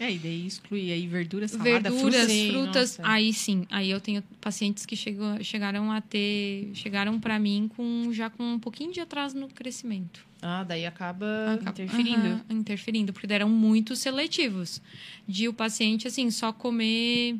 [0.00, 2.32] É, e daí exclui aí verduras, salada, Verduras, frutas.
[2.32, 3.02] Sim, frutas, nossa.
[3.02, 3.66] aí sim.
[3.68, 8.54] Aí eu tenho pacientes que chegam, chegaram a ter, chegaram para mim com já com
[8.54, 10.24] um pouquinho de atraso no crescimento.
[10.40, 11.58] Ah, daí acaba.
[11.60, 12.28] interferindo.
[12.28, 14.80] Aham, interferindo, porque eram muito seletivos.
[15.26, 17.36] De o paciente assim só comer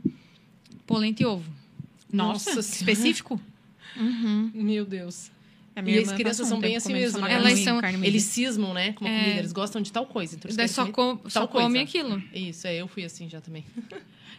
[0.85, 1.51] polenta e ovo.
[2.13, 3.41] Nossa, Nossa específico?
[4.53, 5.31] Meu Deus.
[5.87, 7.35] E as crianças passou são um bem assim mesmo, só né?
[7.35, 7.81] Elas são-.
[8.03, 8.93] Eles cismam, né?
[8.93, 9.19] Com uma É.
[9.21, 9.39] comida.
[9.41, 10.37] Eles gostam de tal coisa.
[10.37, 11.83] Então eles só, com, só tal come coisa.
[11.83, 12.23] aquilo.
[12.35, 13.65] Isso, é, eu fui assim já também.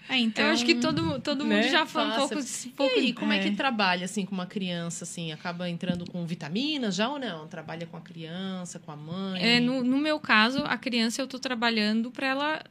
[0.09, 0.45] É, então...
[0.45, 1.69] Eu acho que todo, todo mundo Né?
[1.69, 2.27] já foi um Passa.
[2.35, 2.43] pouco.
[2.43, 3.37] E pouco aí, como é.
[3.39, 3.43] é.
[3.43, 5.31] que trabalha assim com uma criança assim?
[5.31, 7.47] Acaba entrando com vitaminas já ou não?
[7.47, 9.41] Trabalha com a criança, com a mãe?
[9.41, 12.63] É, no, no meu caso, a criança eu estou trabalhando para ela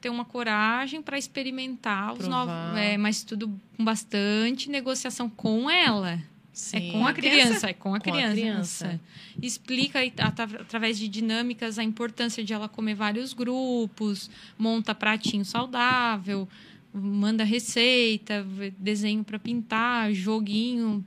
[0.00, 2.46] ter uma coragem para experimentar os Provar.
[2.46, 2.80] novos.
[2.80, 6.18] É, mas tudo com bastante negociação com ela.
[6.60, 6.88] Sim.
[6.88, 7.46] É com a criança?
[7.46, 8.32] criança, é com a Com a criança.
[8.34, 9.00] criança.
[9.42, 16.48] Explica através de dinâmicas a importância de ela comer vários grupos, monta pratinho saudável,
[16.92, 18.46] manda receita,
[18.78, 21.04] desenho para pintar, joguinho.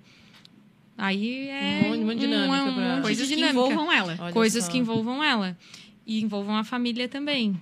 [0.97, 4.17] Aí é Um monte- uma dinâmica um pra- Coisas que dinâmica envolvam ela.
[4.19, 4.71] Olha coisas só.
[4.71, 5.57] que envolvam ela
[6.05, 7.59] e envolvam a família também.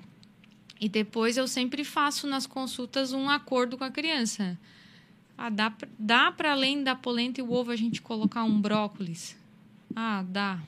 [0.79, 4.57] E depois eu sempre faço nas consultas um acordo com a criança.
[5.43, 9.35] Ah, dá, dá para além da polenta e o ovo a gente colocar um brócolis?
[9.95, 10.59] Ah, dá.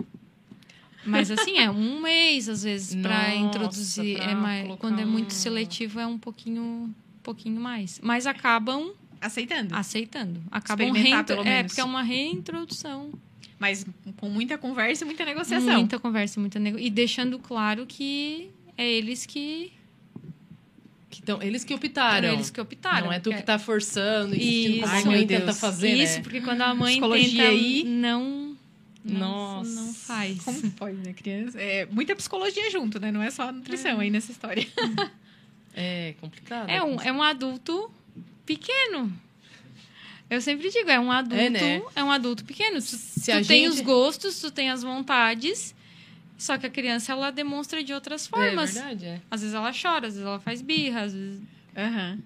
[1.06, 4.18] Mas assim, é um mês às vezes para introduzir.
[4.18, 8.00] pra é mais, quando é muito seletivo é um pouquinho, pouquinho mais.
[8.02, 9.76] Mas acabam Aceitando.
[9.76, 10.42] aceitando.
[10.50, 11.48] Acabam reintro...
[11.48, 13.12] É, porque é uma reintrodução.
[13.60, 13.86] Mas
[14.18, 15.76] com muita conversa e muita negociação.
[15.76, 16.80] Muita conversa, muita nego...
[16.80, 19.72] E deixando claro que é eles que.
[21.16, 22.34] Que tão, eles que optaram.
[22.34, 23.06] eles que optaram.
[23.08, 24.82] Não é tu que tá forçando e Isso.
[24.82, 25.60] como a mãe tenta Deus.
[25.60, 26.22] fazer, Isso, né?
[26.24, 27.84] porque quando a mãe Psicologia tenta aí.
[27.86, 28.58] não.
[29.06, 29.70] não- Nossa.
[29.70, 30.42] Não faz.
[30.42, 31.60] Como pode, né, criança?
[31.62, 33.12] É muita psicologia junto, né?
[33.12, 34.66] Não é só nutrição aí nessa história.
[35.76, 36.70] É complicado.
[36.70, 37.90] É um, é um adulto
[38.46, 39.12] pequeno.
[40.30, 41.82] Eu sempre digo, é um adulto, É, né?
[41.96, 42.78] é um adulto pequeno.
[42.80, 45.74] Tu, Se tu a tem gente- os gostos, tu tem as vontades,
[46.44, 48.74] só que a criança ela demonstra de outras É formas.
[48.74, 49.22] verdade, é.
[49.32, 51.42] às vezes ela chora, às vezes ela faz birra, às vezes.
[51.76, 52.20] Aham.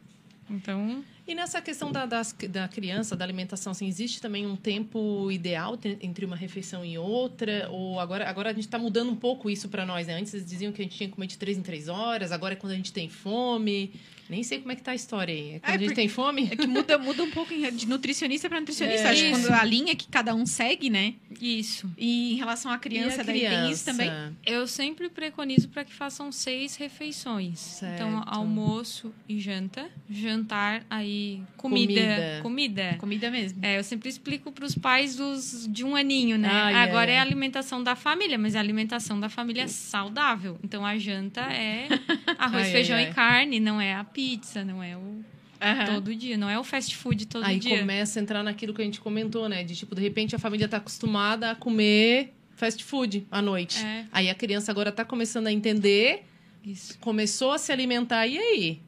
[0.49, 5.29] Então, E nessa questão da, das- da criança, da alimentação, assim, existe também um tempo
[5.29, 7.67] ideal entre uma refeição e outra?
[7.69, 10.13] Ou agora, agora a gente está mudando um pouco isso para nós, né?
[10.15, 12.53] Antes eles diziam que a gente tinha que comer de três em três horas, agora
[12.53, 13.91] é quando a gente tem fome.
[14.29, 15.55] Nem sei como é que tá a história aí.
[15.55, 16.47] É quando É, a gente porque- tem fome?
[16.51, 19.07] É que muda, muda um pouco de nutricionista para nutricionista.
[19.07, 19.11] É.
[19.11, 19.41] Acho que Isso.
[19.47, 21.13] quando a linha que cada um segue, né?
[21.39, 21.89] isso.
[21.97, 24.09] E em relação à E criança, a daí tem isso também.
[24.45, 27.59] Eu sempre preconizo para que façam seis refeições.
[27.59, 27.93] Certo.
[27.93, 29.87] Então, almoço e janta.
[30.09, 31.93] Jantar, aí, comida.
[31.93, 32.39] Comida.
[32.41, 32.95] Comida.
[32.99, 33.59] Comida mesmo.
[33.63, 36.49] É, eu sempre explico para os pais dos, de um aninho, né?
[36.51, 40.57] Ai, Agora ai, é a alimentação da família, mas é a alimentação da família saudável.
[40.63, 41.87] Então, a janta é
[42.37, 43.13] arroz, Ai, feijão ai, e ai.
[43.13, 45.23] carne, não é a pizza, não é o
[45.61, 45.85] Aham.
[45.93, 47.77] todo dia, não é o fast food todo Aí dia.
[47.77, 49.63] começa a entrar naquilo que a gente comentou, né?
[49.63, 53.77] De tipo, de repente a família tá acostumada a comer fast food à noite.
[53.83, 54.05] É.
[54.11, 56.23] Aí a criança agora tá começando a entender,
[56.65, 56.97] Isso.
[56.97, 58.81] começou a se alimentar, e aí?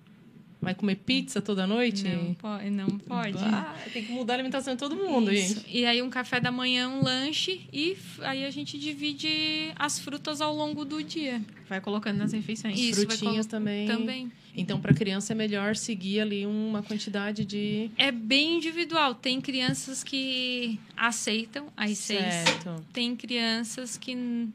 [0.62, 2.04] Vai comer pizza toda noite?
[2.04, 3.38] Não, po não pode.
[3.38, 5.56] Bah, tem que mudar a alimentação de todo mundo, Isso.
[5.56, 5.78] gente.
[5.78, 10.42] E aí um café da manhã, um lanche e aí a gente divide as frutas
[10.42, 11.42] ao longo do dia.
[11.70, 12.78] Vai colocando nas refeições.
[12.78, 13.88] Isso, Frutinhas também.
[13.88, 14.32] Também.
[14.56, 17.90] Então, para criança é melhor seguir ali uma quantidade de.
[17.98, 19.16] É bem individual.
[19.16, 22.20] Tem crianças que aceitam as seis.
[22.20, 22.86] Certo.
[22.92, 24.50] Tem crianças que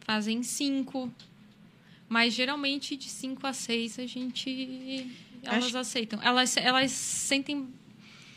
[0.00, 1.10] fazem cinco.
[2.08, 5.10] Mas geralmente de cinco a seis a gente.
[5.46, 6.18] Elas Acho- aceitam.
[6.22, 7.66] Elas, elas sentem.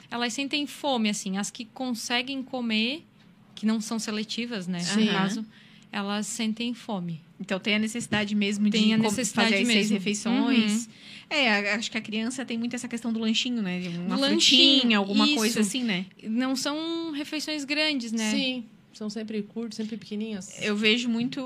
[0.10, 1.38] Elas sentem fome, assim.
[1.38, 3.04] As que conseguem comer,
[3.56, 4.80] que não são seletivas, né?
[4.80, 5.06] Sim.
[5.06, 5.46] No caso,
[5.92, 7.22] elas sentem fome.
[7.40, 9.94] Então tem a necessidade mesmo Tem de a necessidade fazer as seis mesmo.
[9.98, 10.90] refeições.
[11.30, 13.80] É, a- acho que a criança tem muito essa questão do lanchinho, né?
[14.06, 15.36] Uma lanchinho, frutinha, alguma isso.
[15.36, 16.06] coisa assim, né?
[16.24, 18.32] Não são refeições grandes, né?
[18.32, 18.64] Sim.
[18.94, 20.60] São sempre curtos, sempre pequenininhas.
[20.62, 21.40] Eu vejo muito.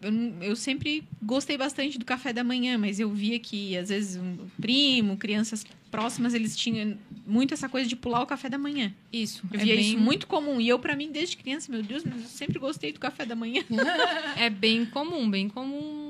[0.00, 4.16] Eu, eu sempre gostei bastante do café da manhã, mas eu via que, às vezes,
[4.16, 8.92] um primo, crianças próximas, eles tinham muito essa coisa de pular o café da manhã.
[9.12, 9.42] Isso.
[9.52, 10.60] Eu é via bem, isso muito comum.
[10.60, 13.34] E eu, pra mim, desde criança, meu Deus, mas eu sempre gostei do café da
[13.34, 13.62] manhã.
[14.36, 16.07] É bem comum, bem comum.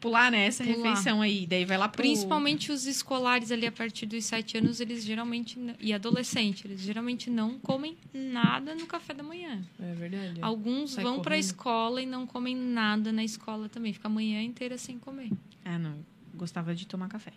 [0.00, 0.46] Pular, né?
[0.46, 0.76] Essa Pular.
[0.76, 1.46] refeição aí.
[1.46, 2.02] Daí vai lá pro...
[2.02, 5.58] Principalmente os escolares ali a partir dos sete anos, eles geralmente.
[5.80, 9.60] E adolescente, eles geralmente não comem nada no café da manhã.
[9.80, 10.38] É verdade.
[10.42, 13.92] Alguns Sai vão para a escola e não comem nada na escola também.
[13.92, 15.30] Fica a manhã inteira sem comer.
[15.64, 15.96] Ah, não.
[16.34, 17.32] Gostava de tomar café.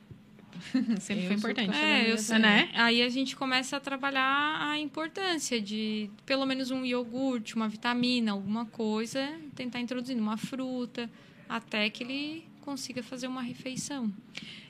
[1.00, 1.78] Sempre foi importante.
[1.78, 2.70] É, eu sei, né?
[2.74, 8.32] Aí a gente começa a trabalhar a importância de pelo menos um iogurte, uma vitamina,
[8.32, 11.10] alguma coisa, tentar introduzir uma fruta,
[11.48, 14.12] até que ele consiga fazer uma refeição.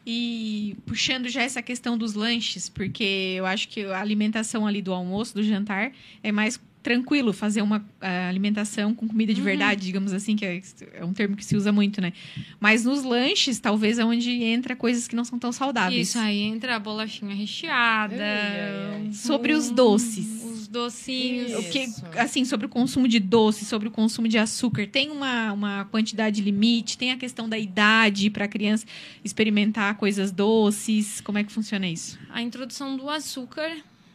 [0.05, 4.93] E puxando já essa questão dos lanches, porque eu acho que a alimentação ali do
[4.93, 5.91] almoço, do jantar,
[6.23, 9.45] é mais tranquilo fazer uma uh, alimentação com comida de Uhum.
[9.45, 10.61] verdade, digamos assim, que é,
[10.93, 12.13] é um termo que se usa muito, né?
[12.59, 16.09] Mas nos lanches, talvez é onde entra coisas que não são tão saudáveis.
[16.09, 18.15] Isso aí entra a bolachinha recheada.
[18.15, 19.13] Ai, ai, ai.
[19.13, 20.43] Sobre os um- doces.
[20.43, 21.53] Os docinhos.
[21.53, 22.03] O que, Isso.
[22.17, 26.41] assim, sobre o consumo de doce, sobre o consumo de açúcar, tem uma, uma quantidade
[26.41, 28.85] limite, tem a questão da idade para a criança
[29.23, 31.19] experimentar coisas doces.
[31.21, 32.17] Como é que funciona isso?
[32.31, 33.69] A introdução do açúcar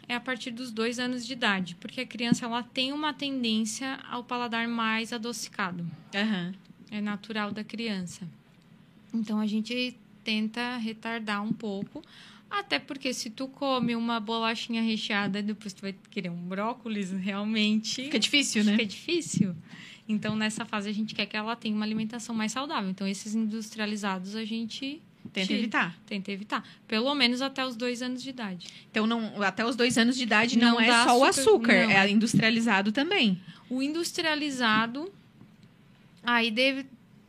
[0.08, 3.98] é a partir dos dois anos de idade, porque a criança ela tem uma tendência
[4.10, 5.86] ao paladar mais adocicado.
[6.90, 8.28] É natural da criança.
[9.12, 12.02] Então a gente tenta retardar um pouco,
[12.50, 18.04] até porque se tu come uma bolachinha recheada, depois tu vai querer um brócolis, realmente
[18.04, 18.72] Fica difícil, né?
[18.72, 19.54] fica difícil.
[20.08, 22.90] Então nessa fase a gente quer que ela tenha uma alimentação mais saudável.
[22.90, 25.00] Então esses industrializados a gente
[25.32, 25.58] Tenta tira.
[25.58, 25.98] evitar.
[26.06, 28.66] tenta evitar, pelo menos até os dois anos de idade.
[28.90, 31.86] Então, não, até os dois anos de idade não, Não é só o açúcar, açúcar,
[31.86, 31.90] não.
[31.90, 33.40] é industrializado também.
[33.68, 35.10] O industrializado,
[36.22, 36.86] aí deve,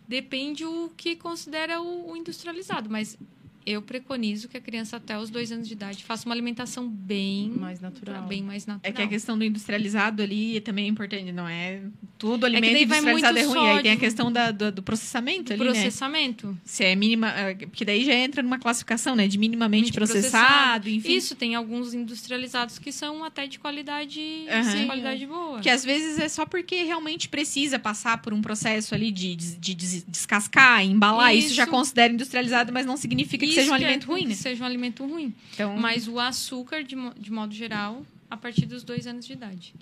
[0.08, 3.18] depende o que considera o, o industrializado, mas
[3.66, 7.50] eu preconizo que a criança até os dois anos de idade faça uma alimentação bem
[7.50, 8.24] Mais natural.
[8.28, 8.90] bem mais natural.
[8.92, 11.82] É que a questão do industrializado ali também é importante, não é?
[12.18, 13.58] Tudo alimento daí vai industrializado é ruim.
[13.70, 14.00] Aí tem a sódio.
[14.00, 15.72] questão da, do, do processamento do ali, né?
[15.72, 16.58] processamento.
[16.64, 17.30] Se é mínima.
[17.32, 19.28] é, Porque daí já entra numa classificação, né?
[19.28, 21.14] De minimamente De processado, enfim.
[21.16, 24.76] Isso, tem alguns industrializados que são até de qualidade, Aham.
[24.80, 25.60] de qualidade boa.
[25.60, 29.56] Que às vezes é só porque realmente precisa passar por um processo ali de, de,
[29.58, 31.36] de des- descascar, embalar.
[31.36, 31.54] Isso.
[31.54, 31.72] já Isso.
[31.72, 34.36] considera industrializado, mas não significa que seja um é- alimento ruim, que né?
[34.36, 35.34] seja um alimento ruim.
[35.54, 39.74] Então, Mas o açúcar, de, de modo geral, a partir dos dois anos de idade.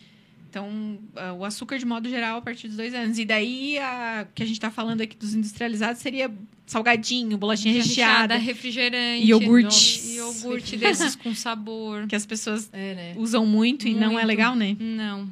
[0.49, 3.17] então ah, o açúcar de modo geral a partir dos dois anos.
[3.19, 6.31] E daí, a, que a gente tá falando aqui dos industrializados seria
[6.65, 10.01] salgadinho, bolachinha recheada, refrigerante, iogurte.
[10.07, 12.07] no- iogurte desses com sabor.
[12.07, 13.13] que as pessoas É, né?
[13.17, 14.27] usam muito, e não é Muito.
[14.27, 14.75] legal, né?
[14.79, 15.27] Não.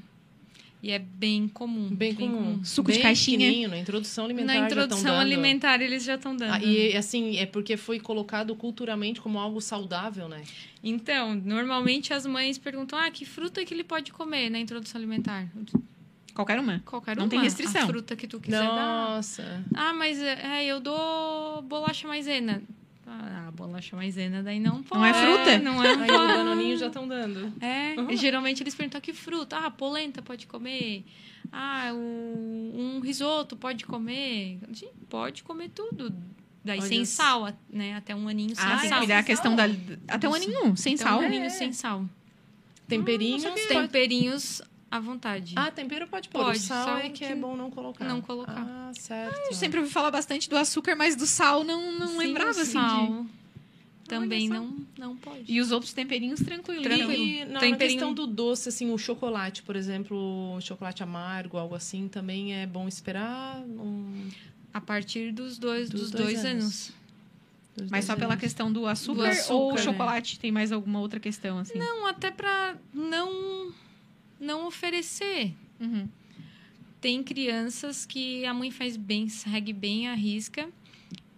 [0.83, 1.89] E é bem comum.
[1.89, 2.63] Bem comum.
[2.63, 3.37] Suco de Bem caixinha.
[3.37, 5.19] pequenininho, Na introdução alimentar Na já introdução dando.
[5.21, 6.53] alimentar eles já estão dando.
[6.53, 10.41] Ah, e assim, é porque foi colocado culturalmente como algo saudável, né?
[10.83, 15.47] Então, normalmente as mães perguntam: ah, que fruta que ele pode comer na introdução alimentar?
[16.33, 16.79] Qualquer uma.
[16.85, 17.29] Qualquer Não uma.
[17.29, 17.83] tem restrição.
[17.83, 18.75] A fruta que tu quiser dar.
[19.15, 19.63] Nossa.
[19.75, 22.63] Ah, mas é, eu dou bolacha maisena.
[23.07, 24.99] Ah, bolacha maisena daí não pode.
[25.01, 25.57] Não é fruta?
[25.59, 27.51] Não é Aí o danoninho já estão dando.
[27.59, 28.15] É, Uhum.
[28.15, 29.57] geralmente eles perguntam que fruta.
[29.57, 31.03] Ah, polenta pode comer.
[31.51, 34.59] Ah, o- um risoto pode comer.
[34.73, 36.13] Sim, pode comer tudo.
[36.63, 37.23] Daí Olha sem só.
[37.23, 37.95] sal, né?
[37.95, 38.99] Até um aninho sem Ah, sal.
[38.99, 39.63] cuidar a questão da.
[40.07, 40.45] Até um Isso.
[40.47, 41.19] aninho, sem Até sal.
[41.19, 42.05] um aninho sem sal.
[42.87, 43.43] Temperinhos.
[43.45, 45.53] Os temperinhos à vontade.
[45.55, 46.43] Ah, tempero pode pôr.
[46.43, 48.05] Pode, o sal só é que, que é bom não colocar.
[48.05, 48.53] não colocar.
[48.67, 49.35] Ah, certo.
[49.47, 52.61] Eu sempre ouvi falar bastante do açúcar, mas do sal não, não Sim, lembrava, o
[52.61, 52.73] assim.
[52.73, 53.41] sal de-
[54.07, 55.45] também não, não pode.
[55.47, 56.83] E os outros temperinhos tranquilos.
[56.83, 57.13] Tranquilo.
[57.13, 61.73] E na, na Temperinho- questão do doce, assim, o chocolate, por exemplo, chocolate amargo, algo
[61.75, 63.61] assim, também é bom esperar?
[63.61, 64.27] Um,
[64.73, 66.63] A partir dos dois, Dos dos dois dois, anos.
[66.63, 66.91] anos.
[67.77, 68.41] dos Mas só pela anos?
[68.41, 69.81] questão do açúcar, Do açúcar, ou o né?
[69.81, 71.77] chocolate tem mais alguma outra questão, assim?
[71.79, 73.71] Não, até pra não,
[74.41, 75.53] não oferecer.
[75.79, 76.09] Uhum.
[76.99, 80.67] Tem crianças que a mãe faz bem, segue bem a risca.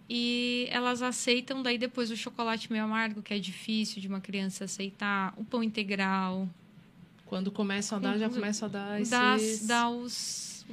[0.08, 4.64] E elas aceitam daí depois o chocolate meio amargo, que é difícil de uma criança
[4.64, 5.32] aceitar.
[5.36, 6.48] O pão integral.
[7.24, 9.66] Quando começam a dar, já começam a dar esses...
[9.66, 10.66] Dá, dá os...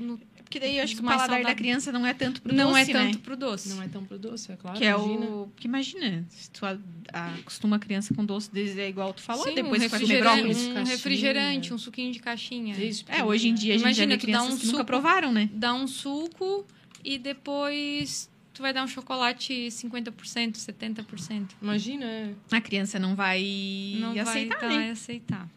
[0.52, 1.56] Porque daí eu acho que o paladar da saudável.
[1.56, 3.06] criança não é tanto pro não doce, é né?
[3.06, 3.70] tanto pro doce.
[3.70, 4.78] Não é tão pro doce, é claro.
[4.78, 5.26] Que é imagina.
[5.28, 5.48] o.
[5.48, 6.66] Porque imagina, se tu
[7.14, 10.02] acostuma a criança com doce desde é igual tu falou, Sim, depois um vai comer
[10.02, 10.58] refrigerante, brócolis.
[10.68, 10.96] um caixinha.
[10.96, 12.76] refrigerante, um suquinho de caixinha.
[13.08, 15.32] É, hoje em dia a gente Imagina, já vê crianças um que nunca suco- provaram,
[15.32, 15.50] né?
[15.54, 16.66] Dá um suco
[17.02, 21.48] e depois tu vai dar um chocolate 50%, 70%.
[21.62, 22.34] Imagina, é.
[22.52, 24.76] A criança não vai Não aceitar, vai, né?
[24.76, 25.50] vai aceitar.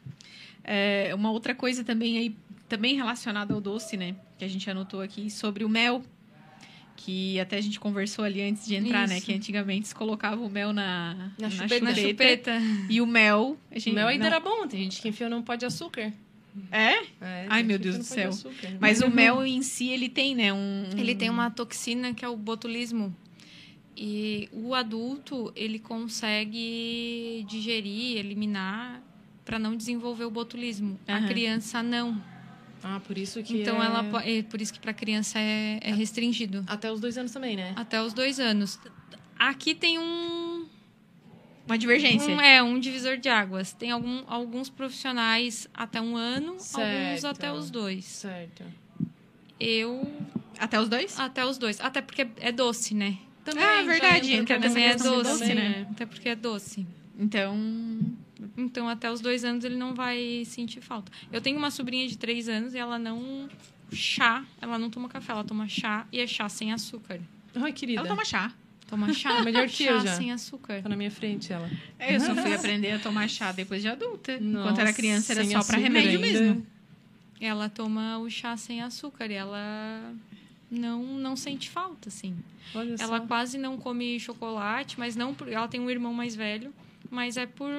[0.62, 2.36] É, uma outra coisa também aí,
[2.68, 4.14] também relacionada ao doce, né?
[4.44, 6.02] Que a gente anotou aqui, sobre o mel.
[6.96, 9.16] Que até a gente conversou ali antes de entrar, né?
[9.16, 9.26] Isso.
[9.26, 11.84] Que antigamente se colocava o mel na, Na na chupeta.
[11.84, 12.52] Na chupeta.
[12.90, 13.58] E o mel...
[13.70, 15.64] A O gente, mel ainda não- era bom, tem gente que enfia num pó de
[15.66, 16.12] açúcar.
[16.70, 16.92] É?
[17.20, 18.30] É, Ai, meu gente Deus do céu.
[18.30, 18.76] de açúcar.
[18.78, 19.10] Mas o Uhum.
[19.14, 20.52] mel em si, ele tem, né?
[20.52, 23.14] Um, Ele tem uma toxina que é o botulismo.
[23.96, 29.02] E o adulto, ele consegue digerir, eliminar
[29.44, 30.98] para não desenvolver o botulismo.
[31.08, 31.24] Aham.
[31.24, 32.22] A criança não.
[32.86, 33.86] Ah, por isso que Então é...
[33.86, 37.56] ela é por isso que para criança é, é restringido Até os dois anos também,
[37.56, 37.72] né?
[37.76, 38.78] até os dois anos.
[39.38, 40.66] Aqui tem um
[41.66, 42.28] Uma divergência.
[42.34, 43.72] Um, é, um divisor de águas.
[43.72, 47.06] Tem algum, alguns profissionais até um ano, Certo.
[47.06, 48.04] alguns até os dois.
[48.04, 48.62] Certo.
[49.58, 50.06] Eu.
[50.58, 51.18] Até os dois?
[51.18, 51.80] Até os dois.
[51.80, 53.16] Até porque é doce, né?
[53.46, 54.20] Ah, verdade.
[54.20, 55.86] Porque Entra nessa também é de doce, doce, né?
[55.90, 56.86] Até porque é doce.
[57.18, 57.56] Então,
[58.56, 61.10] Então, até os dois anos ele não vai sentir falta.
[61.32, 63.48] Eu tenho uma sobrinha de três anos e ela não.
[63.92, 67.20] Chá, ela não toma café, ela toma chá e é chá sem açúcar.
[67.54, 68.00] Ai, querida.
[68.00, 68.52] ela toma chá.
[68.88, 70.16] Toma chá, Melhor que chá eu já.
[70.16, 70.82] sem açúcar.
[70.82, 71.70] Tá na minha frente ela.
[72.00, 74.32] Eu só fui aprender a tomar chá depois de adulta.
[74.34, 76.26] Enquanto Nossa, era criança, era só pra açúcar remédio ainda.
[76.40, 76.66] mesmo.
[77.40, 80.14] Ela toma o chá sem açúcar e ela
[80.70, 82.34] não, não sente falta, assim.
[82.74, 83.26] Olha Ela só.
[83.26, 85.48] quase não come chocolate, mas não por.
[85.48, 86.72] Ela tem um irmão mais velho,
[87.10, 87.70] mas é por.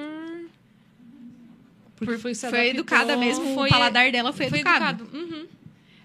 [1.96, 5.04] Porque foi, Foi educada mesmo, Foi- o paladar dela foi, Foi educado.
[5.04, 5.16] educado.
[5.16, 5.46] Uhum.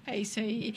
[0.08, 0.74] É isso aí.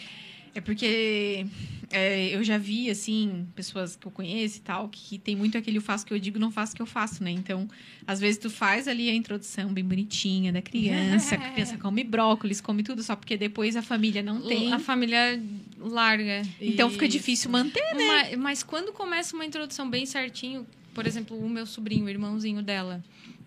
[0.55, 1.46] É porque
[1.90, 5.79] é, eu já vi, assim, pessoas que eu conheço e tal, que tem muito aquele
[5.79, 7.31] eu faço que eu digo, não faço o que eu faço, né?
[7.31, 7.68] Então,
[8.07, 12.05] às vezes tu faz ali a introdução bem bonitinha da criança, que a criança come
[12.05, 14.72] brócolis, come tudo, só porque depois a família não tem.
[14.72, 15.42] A família
[15.79, 16.42] larga.
[16.61, 17.12] Então fica Isso.
[17.18, 17.83] difícil manter.
[17.96, 22.62] Mas, mas quando começa uma introdução bem certinho, por exemplo, o meu sobrinho, o irmãozinho
[22.62, 23.03] dela,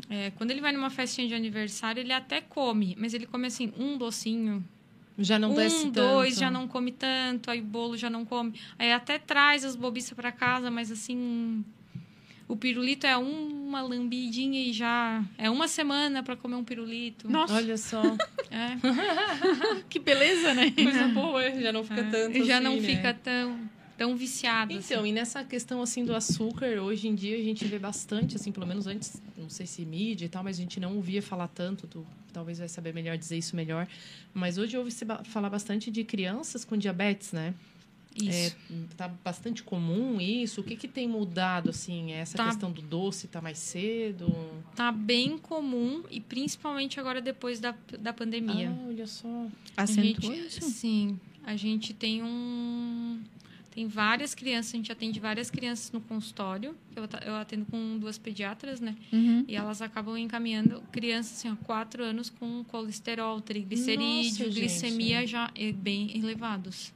[0.10, 3.74] é, quando ele vai numa festinha de aniversário, ele até come, mas ele come assim,
[3.78, 4.64] um docinho.
[5.20, 6.08] Já não desce um, tanto.
[6.08, 8.54] dois, já não come tanto, aí o bolo já não come.
[8.78, 11.64] Aí até traz as bobiças para casa, mas assim.
[12.48, 15.22] O pirulito é uma lambidinha e já.
[15.38, 17.30] É uma semana para comer um pirulito.
[17.30, 18.02] Nossa, Olha só.
[18.50, 18.78] É,
[19.90, 20.72] que beleza, né?
[20.72, 22.82] Coisa boa, já não fica tanto já assim, não né?
[22.82, 24.72] fica tão, tão viciado.
[24.74, 25.10] Então, assim.
[25.10, 28.66] e nessa questão assim do açúcar, hoje em dia a gente vê bastante, assim, pelo
[28.68, 31.88] menos antes, não sei se mídia e tal, mas a gente não ouvia falar tanto
[31.88, 33.88] do, talvez vai saber melhor dizer isso melhor,
[34.34, 37.54] mas hoje ouve se ba- falar bastante de crianças com diabetes, né?
[38.20, 38.56] Isso.
[38.56, 40.62] É, tá bastante comum isso.
[40.62, 42.14] O que que tem mudado assim?
[42.14, 42.46] Essa Tá.
[42.48, 44.28] questão do doce tá mais cedo?
[44.76, 48.72] Tá bem comum e principalmente agora depois da, da pandemia.
[48.76, 49.28] Ah, olha só.
[49.76, 50.62] A Acentuou gente, isso?
[50.72, 53.22] sim, a gente tem um
[53.78, 58.00] tem várias crianças, a gente atende várias crianças no consultório, que eu, eu atendo com
[58.00, 58.96] duas pediatras, né?
[59.14, 59.46] Uhum.
[59.48, 65.30] E elas acabam encaminhando crianças assim, há quatro anos com colesterol, triglicerídeo, Nossa, glicemia gente.
[65.30, 66.92] já eh, bem elevados.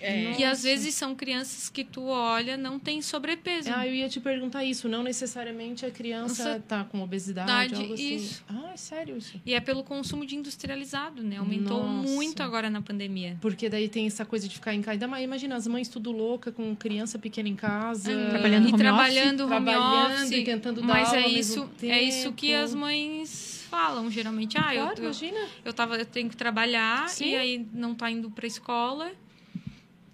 [0.00, 0.38] É.
[0.38, 3.70] E às vezes são crianças que tu olha não tem sobrepeso.
[3.74, 4.88] Ah, eu ia te perguntar isso.
[4.88, 8.14] Não necessariamente a criança Nossa, tá com obesidade, idade, algo assim.
[8.16, 8.44] isso.
[8.48, 9.40] Ah, é sério isso?
[9.44, 11.36] E é pelo consumo de industrializado, né?
[11.38, 12.08] Aumentou Nossa.
[12.10, 13.36] muito agora na pandemia.
[13.40, 15.06] Porque daí tem essa coisa de ficar em casa.
[15.06, 18.10] Mais, imagina, as mães tudo louca, com criança pequena em casa.
[18.30, 20.30] Trabalhando e home trabalhando home trabalhando office.
[20.30, 24.56] e tentando dar Mas aula é ao isso, é isso que as mães falam geralmente.
[24.58, 25.40] Ah, eu, Claro, eu, imagina.
[25.64, 27.30] eu, tava, eu tenho que trabalhar Sim.
[27.30, 29.10] e aí não tá indo pra escola.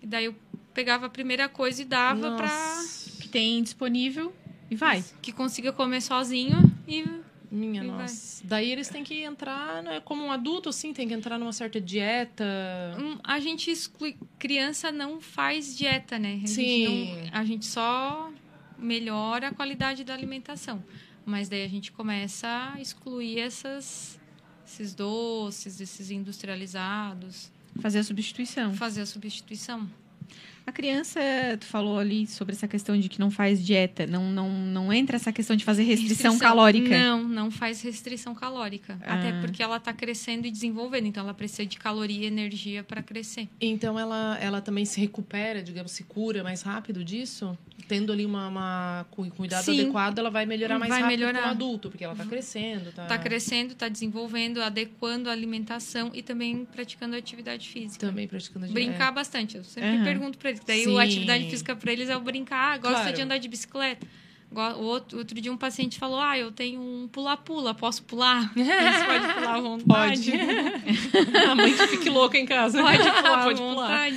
[0.02, 0.34] E daí eu
[0.74, 3.10] pegava a primeira coisa e dava pra Nossa.
[3.20, 4.34] Que tem disponível
[4.70, 5.04] e vai.
[5.20, 7.04] que consiga comer sozinho e
[7.50, 7.96] Minha E vai.
[8.02, 8.46] nossa.
[8.46, 11.80] Daí eles têm que entrar, né, como um adulto, assim, tem que entrar numa certa
[11.80, 12.44] dieta.
[13.00, 14.16] Hum, a gente exclui.
[14.38, 16.34] Criança não faz dieta, né?
[16.34, 17.16] A gente Sim.
[17.24, 18.30] não- a gente só
[18.78, 20.84] melhora a qualidade da alimentação.
[21.26, 24.18] Mas daí a gente começa a excluir essas,
[24.66, 28.74] esses doces, esses industrializados, Fazer a substituição.
[28.74, 29.88] fazer a substituição.
[30.68, 31.18] A criança,
[31.58, 35.16] tu falou ali sobre essa questão de que não faz dieta, não, não, não entra
[35.16, 36.90] essa questão de fazer restrição, calórica.
[36.90, 38.98] Não, não faz restrição calórica.
[39.00, 39.14] Ah.
[39.14, 43.02] Até porque ela está crescendo e desenvolvendo, então ela precisa de caloria e energia para
[43.02, 43.48] crescer.
[43.58, 47.56] Então ela, ela também se recupera, digamos, se cura mais rápido disso?
[47.88, 49.80] Tendo ali uma, uma cu- cuidado Sim.
[49.80, 51.38] adequado, ela vai melhorar mais Vai rápido melhorar.
[51.38, 53.04] como adulto, porque ela tá crescendo, tá?
[53.04, 58.06] Está crescendo, está desenvolvendo, adequando a alimentação e também praticando atividade física.
[58.06, 59.56] Também praticando a Brincar bastante.
[59.56, 60.04] Eu sempre Aham.
[60.04, 60.57] pergunto para eles.
[60.66, 60.98] Daí Sim.
[60.98, 62.74] a atividade física para eles é o brincar.
[62.74, 63.16] Ah, gosta Claro.
[63.16, 64.06] de andar de bicicleta.
[64.50, 68.50] O outro, outro dia um paciente falou: Ah, eu tenho um pula-pula, posso pular?
[68.56, 70.32] Eles podem pular à vontade.
[71.50, 72.80] a mãe que fique louca em casa.
[72.80, 74.08] Pode pular Pode pular.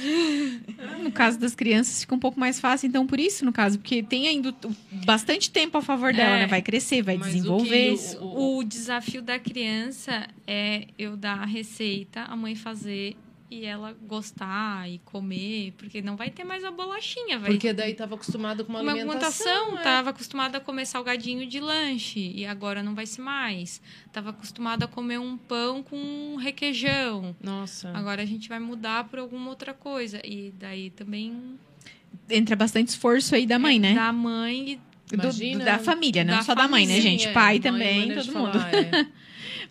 [1.03, 4.01] No caso das crianças, fica um pouco mais fácil, então, por isso, no caso, porque
[4.01, 4.75] tem ainda o-
[5.05, 6.39] bastante tempo a favor dela, É.
[6.43, 6.47] né?
[6.47, 7.97] Vai crescer, vai Mas o desenvolver.
[7.97, 13.17] que o- O desafio da criança é eu dar a receita, a mãe fazer
[13.51, 17.93] e ela gostar e comer, porque não vai ter mais a bolachinha, vai Porque daí
[17.93, 19.45] tava acostumado com uma, uma alimentação.
[19.51, 19.83] alimentação, é.
[19.83, 23.81] tava acostumada a comer salgadinho de lanche e agora não vai ser mais.
[24.13, 27.35] Tava acostumada a comer um pão com requeijão.
[27.43, 27.89] Nossa.
[27.93, 31.59] Agora a gente vai mudar por alguma outra coisa e daí também
[32.29, 33.93] Entra bastante esforço aí da mãe, é, né?
[33.93, 34.79] Da mãe
[35.11, 35.65] e Do- Imagina.
[35.65, 37.27] da família, não Da só da mãe, né, gente?
[37.33, 38.51] Pai mãe, também, todo mundo.
[38.53, 39.07] falar, é.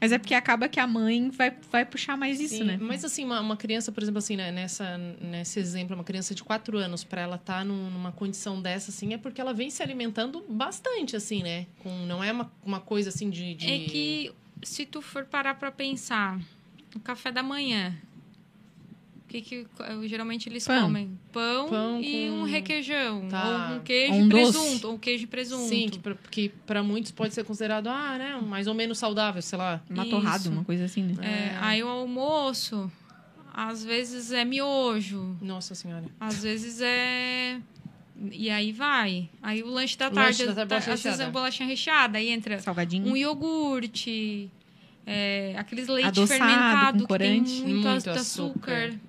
[0.00, 2.78] Mas é porque acaba que a mãe vai, vai puxar mais isso, Sim, né?
[2.80, 6.42] Mas assim, uma, uma, criança, por exemplo, assim, né, nessa, nesse exemplo, uma criança de
[6.42, 9.82] quatro anos, para ela estar tá numa condição dessa, assim, é porque ela vem se
[9.82, 11.66] alimentando bastante, assim, né?
[11.80, 13.70] Com, não é uma, uma coisa assim de, de...
[13.70, 14.32] É que
[14.62, 16.40] se tu for parar para pensar,
[16.94, 17.94] o café da manhã,
[19.30, 19.66] que, que
[20.08, 20.82] geralmente eles Pão.
[20.82, 21.16] comem?
[21.32, 22.34] Pão, Pão e com...
[22.38, 23.28] um requeijão.
[23.28, 23.70] Tá.
[23.70, 24.88] Ou um queijo um e presunto.
[24.88, 25.68] Ou queijo e presunto.
[25.68, 25.88] Sim,
[26.30, 28.40] que para muitos pode ser considerado, ah, né?
[28.44, 29.80] Mais ou menos saudável, sei lá.
[29.88, 31.14] Uma torrada, uma coisa assim, né?
[31.24, 32.90] É, aí o almoço,
[33.54, 35.36] às vezes é miojo.
[35.40, 36.06] Nossa Senhora.
[36.18, 37.60] Às vezes é...
[38.32, 39.30] E aí vai.
[39.40, 42.18] Aí o lanche da tarde, lanche da tarde às vezes é bolachinha recheada.
[42.18, 43.06] Aí entra Salgadinho.
[43.06, 44.50] um iogurte...
[45.06, 48.20] É, aqueles leite Adoçado, fermentado que tem muito, muito açúcar.
[48.20, 49.00] açúcar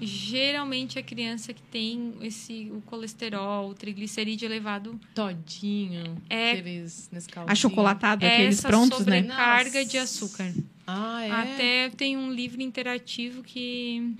[0.00, 7.10] geralmente a criança que tem esse o colesterol, o triglicerídeo elevado, todinho, é aqueles
[7.46, 9.22] achocolatado, aqueles prontos, né?
[9.22, 10.52] Carga de açúcar.
[10.86, 11.30] Ah, é.
[11.30, 14.14] Até tem um livro interativo que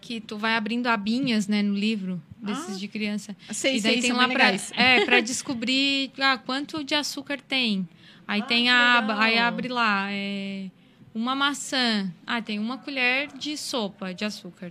[0.00, 3.36] que tu vai abrindo abinhas, né, no livro desses ah, de criança.
[3.50, 7.86] Sei, e daí sei, tem lá para é para descobrir ah, quanto de açúcar tem.
[8.26, 10.70] Aí ah, tem a aba, aí abre lá, é
[11.18, 12.10] uma maçã.
[12.26, 14.70] Ah, tem uma colher de sopa de açúcar.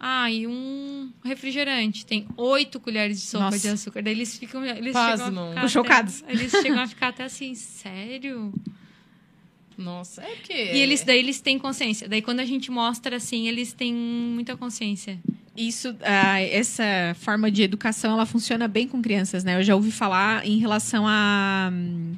[0.00, 2.04] Ah, e um refrigerante.
[2.04, 3.58] Tem oito colheres de sopa Nossa.
[3.58, 4.02] de açúcar.
[4.02, 4.64] Daí eles ficam.
[4.64, 6.24] Eles chegam chocados.
[6.26, 8.52] Eles chegam a ficar até assim, sério?
[9.76, 10.52] Nossa, é que.
[10.52, 12.08] E eles, daí eles têm consciência.
[12.08, 15.18] Daí quando a gente mostra assim, eles têm muita consciência.
[15.54, 15.96] Isso, uh,
[16.50, 16.84] essa
[17.18, 19.58] forma de educação, ela funciona bem com crianças, né?
[19.58, 21.70] Eu já ouvi falar em relação a.
[21.72, 22.14] Um,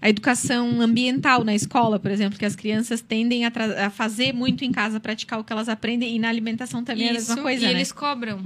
[0.00, 3.52] a educação ambiental na escola, por exemplo, que as crianças tendem a,
[3.86, 7.12] a, fazer muito em casa, praticar o que elas aprendem, e na alimentação também isso,
[7.12, 7.62] é a mesma coisa.
[7.62, 7.72] E né?
[7.72, 8.44] eles cobram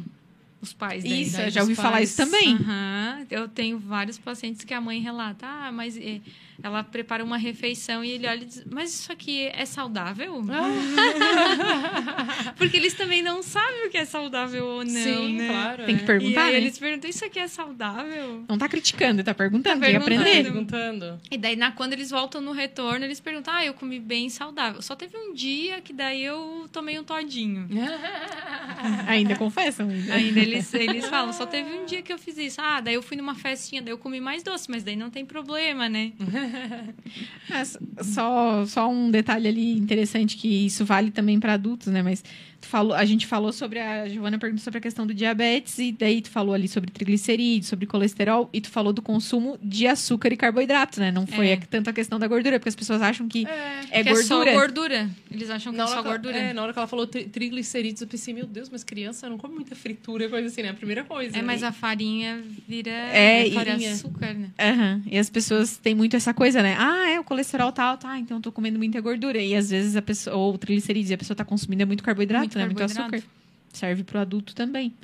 [0.60, 1.88] os pais daí, Isso, daí eu já ouvi pais.
[1.88, 2.54] falar isso também.
[2.54, 3.26] Uhum.
[3.30, 6.20] Eu tenho vários pacientes que a mãe relata, ah, mas eh,
[6.62, 10.42] ela prepara uma refeição e ele olha e diz, mas isso aqui é saudável?
[12.56, 15.48] Porque eles também não sabem o que é saudável ou não, Sim, né?
[15.48, 15.86] claro.
[15.86, 16.58] Tem que perguntar, e né?
[16.58, 18.44] eles perguntam, isso aqui é saudável?
[18.48, 20.20] Não tá criticando, tá perguntando, tá perguntando.
[20.20, 20.44] aprender.
[20.44, 21.20] perguntando.
[21.30, 24.82] E daí, na, quando eles voltam no retorno, eles perguntam, ah, eu comi bem saudável.
[24.82, 27.68] Só teve um dia que daí eu tomei um todinho.
[29.06, 29.88] ainda confessam?
[29.88, 32.60] Ainda, ainda eles, eles falam, só teve um dia que eu fiz isso.
[32.60, 35.24] Ah, daí eu fui numa festinha, daí eu comi mais doce, mas daí não tem
[35.24, 36.12] problema, né?
[37.50, 42.02] é, só, só um detalhe ali interessante que isso vale também para adultos, né?
[42.02, 42.22] Mas
[42.66, 46.20] falou, a gente falou sobre a Giovana perguntou sobre a questão do diabetes e daí
[46.20, 50.36] tu falou ali sobre triglicerídeos, sobre colesterol e tu falou do consumo de açúcar e
[50.36, 51.10] carboidrato, né?
[51.10, 51.56] Não foi é.
[51.56, 54.50] tanto a questão da gordura, porque as pessoas acham que é, é que gordura.
[54.50, 55.10] É só gordura.
[55.30, 56.36] Eles acham que na é só gordura.
[56.36, 59.38] É, na hora que ela falou tri triglicerídeos, eu pensei, meu Deus, mas criança não
[59.38, 60.70] come muita fritura, coisa assim, né?
[60.70, 61.36] A primeira coisa.
[61.36, 63.92] É, mas a farinha vira é, é farinha.
[63.92, 64.50] açúcar, né?
[64.60, 65.02] Uhum.
[65.06, 66.76] E as pessoas têm muito essa coisa, né?
[66.78, 69.38] Ah, é, o colesterol tal, tá, então eu tô comendo muita gordura.
[69.38, 72.49] E às vezes a pessoa, ou triglicerídeos, e a pessoa tá consumindo muito carboidrato, muito
[72.58, 72.66] né?
[72.66, 73.00] Carboidrato.
[73.00, 73.30] Muito açúcar.
[73.72, 74.94] Serve pro adulto também.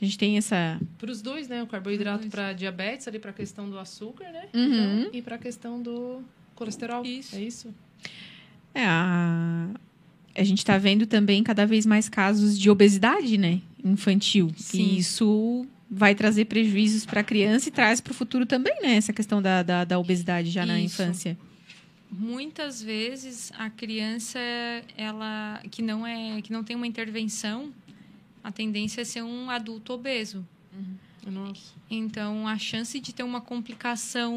[0.00, 0.80] A gente tem essa.
[0.96, 1.62] Para os dois, né?
[1.62, 4.48] O carboidrato para diabetes, ali para a questão do açúcar, né?
[4.54, 5.00] Uhum.
[5.00, 6.22] Então, e para a questão do
[6.54, 7.04] colesterol.
[7.04, 7.36] Isso.
[7.36, 7.74] É isso?
[8.74, 9.68] É, a,
[10.36, 13.60] a gente está vendo também cada vez mais casos de obesidade, né?
[13.84, 14.52] Infantil.
[14.56, 14.82] Sim.
[14.82, 18.94] E isso vai trazer prejuízos para a criança e traz para o futuro também, né?
[18.94, 20.72] Essa questão da, da, da obesidade já isso.
[20.72, 21.36] na infância
[22.10, 24.38] muitas vezes a criança
[24.96, 27.72] ela que não é que não tem uma intervenção
[28.42, 31.32] a tendência é ser um adulto obeso uhum.
[31.32, 31.74] Nossa.
[31.90, 34.34] então a chance de ter uma complicação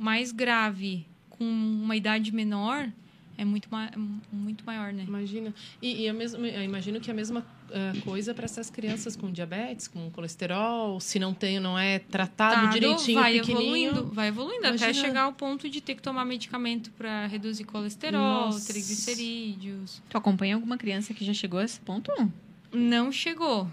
[0.00, 2.90] mais grave com uma idade menor
[3.36, 3.90] é muito, ma
[4.30, 5.04] muito maior, né?
[5.06, 5.54] Imagina.
[5.80, 9.30] E, e eu, mesmo, eu imagino que a mesma uh, coisa para essas crianças com
[9.30, 14.66] diabetes, com colesterol, se não tem, não é tratado Tado, direitinho, vai evoluindo, vai evoluindo
[14.66, 14.90] Imagina.
[14.90, 18.72] até chegar ao ponto de ter que tomar medicamento para reduzir colesterol, Nossa.
[18.72, 20.02] triglicerídeos.
[20.08, 22.10] Tu acompanha alguma criança que já chegou a esse ponto?
[22.72, 23.68] Não chegou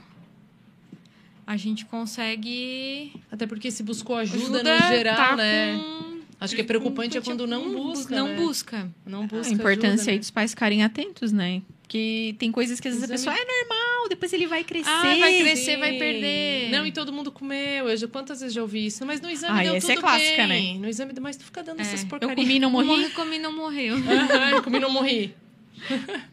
[1.49, 3.12] a gente consegue.
[3.32, 5.80] Até porque se buscou ajuda, ajuda no geral, tá né?
[5.80, 6.09] Com
[6.39, 8.15] Acho que é preocupante é quando não busca.
[8.15, 8.35] Não né?
[8.35, 8.91] busca.
[9.05, 9.47] Não busca.
[9.47, 10.19] A importância ajuda, aí né?
[10.19, 11.61] dos pais ficarem atentos, né?
[11.81, 13.35] Porque tem coisas que às vezes Exame...
[13.35, 14.89] a pessoa ah, é normal, depois ele vai crescer.
[14.89, 15.77] Ah, vai crescer, Sim.
[15.79, 16.69] vai perder.
[16.69, 17.89] Não, e todo mundo comeu.
[17.89, 19.05] Eu já, quantas vezes já ouvi isso?
[19.05, 20.75] Mas no exame ah, deu essa tudo é clássica, bem.
[20.75, 20.79] né?
[20.79, 21.81] No exame, mas tu fica dando é.
[21.81, 22.37] essas porcarias.
[22.37, 23.03] Eu comi não morri.
[23.03, 23.95] Eu comi não morreu.
[23.95, 25.35] Uhum, comi não morri.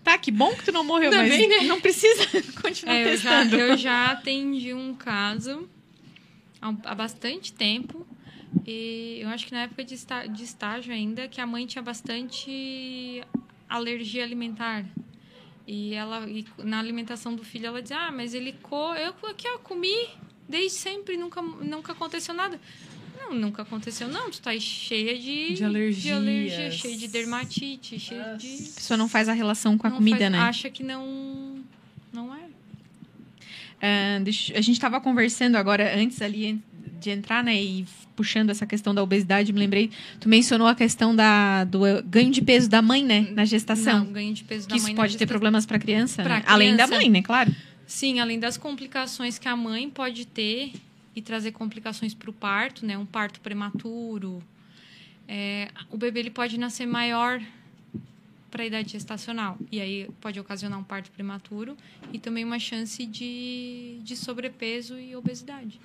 [0.05, 1.61] tá, que bom que tu não morreu, Ainda mas bem, né?
[1.63, 2.27] não precisa
[2.61, 3.57] continuar é, testando.
[3.57, 5.69] Eu já, eu já atendi um caso
[6.61, 8.07] há bastante tempo
[8.67, 9.97] e eu acho que na época de,
[10.33, 13.23] de estágio ainda, que a mãe tinha bastante
[13.69, 14.85] alergia alimentar.
[15.67, 19.47] E ela e na alimentação do filho ela dizia: "Ah, mas ele co eu aqui
[19.49, 20.09] eu comi
[20.49, 22.61] desde sempre, nunca nunca aconteceu nada".
[23.19, 24.09] Não, nunca aconteceu.
[24.09, 26.03] Não, tu tá cheia de, de, alergias.
[26.03, 28.39] de alergia, cheia de dermatite, cheia Nossa.
[28.39, 28.47] de.
[28.71, 30.39] A pessoa não faz a relação com a comida, faz, né?
[30.39, 31.65] Acha que não.
[32.13, 32.47] Não é.
[33.77, 36.63] Uh, deixa, a gente estava conversando agora, antes ali
[36.99, 37.85] de entrar, né, e
[38.17, 42.41] puxando essa questão da obesidade, me lembrei, tu mencionou a questão da, do ganho de
[42.43, 44.05] peso da mãe, né, na gestação.
[44.05, 44.93] Não, ganho de peso da que mãe.
[44.93, 46.41] Isso pode ter problemas para criança, pra né?
[46.41, 47.55] criança, além da mãe, né, claro.
[47.87, 50.73] Sim, além das complicações que a mãe pode ter
[51.15, 54.43] e trazer complicações para o parto, né, um parto prematuro.
[55.29, 57.41] É, o bebê ele pode nascer maior
[58.51, 59.59] para a idade gestacional.
[59.71, 61.77] E aí pode ocasionar um parto prematuro
[62.13, 65.79] e também uma chance de, de sobrepeso e obesidade.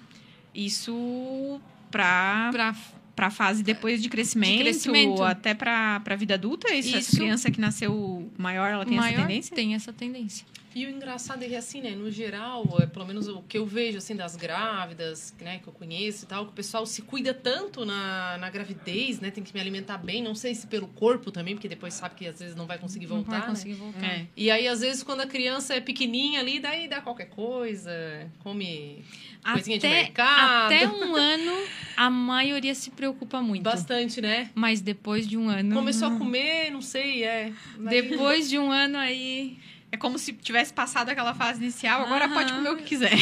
[0.54, 1.60] Isso
[1.92, 2.76] para
[3.14, 5.22] para a fase depois de crescimento, de crescimento.
[5.22, 6.74] até para a vida adulta?
[6.74, 6.98] Isso, Isso.
[6.98, 9.56] Essa criança que nasceu maior, ela tem maior essa tendência?
[9.56, 10.46] Tem essa tendência.
[10.74, 13.66] E o engraçado é que, assim, né, no geral, é, pelo menos o que eu
[13.66, 17.34] vejo, assim, das grávidas, né, que eu conheço e tal, que o pessoal se cuida
[17.34, 21.32] tanto na, na gravidez, né, tem que me alimentar bem, não sei se pelo corpo
[21.32, 23.54] também, porque depois sabe que às vezes não vai conseguir voltar, Não vai né?
[23.54, 23.80] conseguir né?
[23.80, 24.06] voltar.
[24.06, 24.28] É.
[24.36, 27.92] E aí, às vezes, quando a criança é pequenininha ali, daí dá qualquer coisa,
[28.40, 29.04] come
[29.44, 30.66] coisinha até, de mercado.
[30.66, 31.52] Até um ano,
[31.98, 33.64] a maioria se preocupa muito.
[33.64, 34.50] Bastante, né?
[34.56, 35.74] Mas depois de um ano...
[35.74, 37.52] Começou a comer, não sei, é...
[37.78, 39.58] Depois de um ano, aí...
[39.92, 43.14] É como se tivesse passado aquela fase inicial, agora pode comer o que quiser.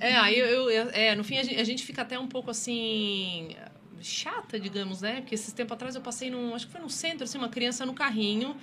[0.00, 2.50] É, aí eu, eu, é, no fim a gente, a gente fica até um pouco
[2.50, 3.56] assim
[4.00, 5.20] chata, digamos, né?
[5.20, 7.84] Porque esses tempos atrás eu passei num, acho que foi no centro, assim, uma criança
[7.84, 8.56] no carrinho,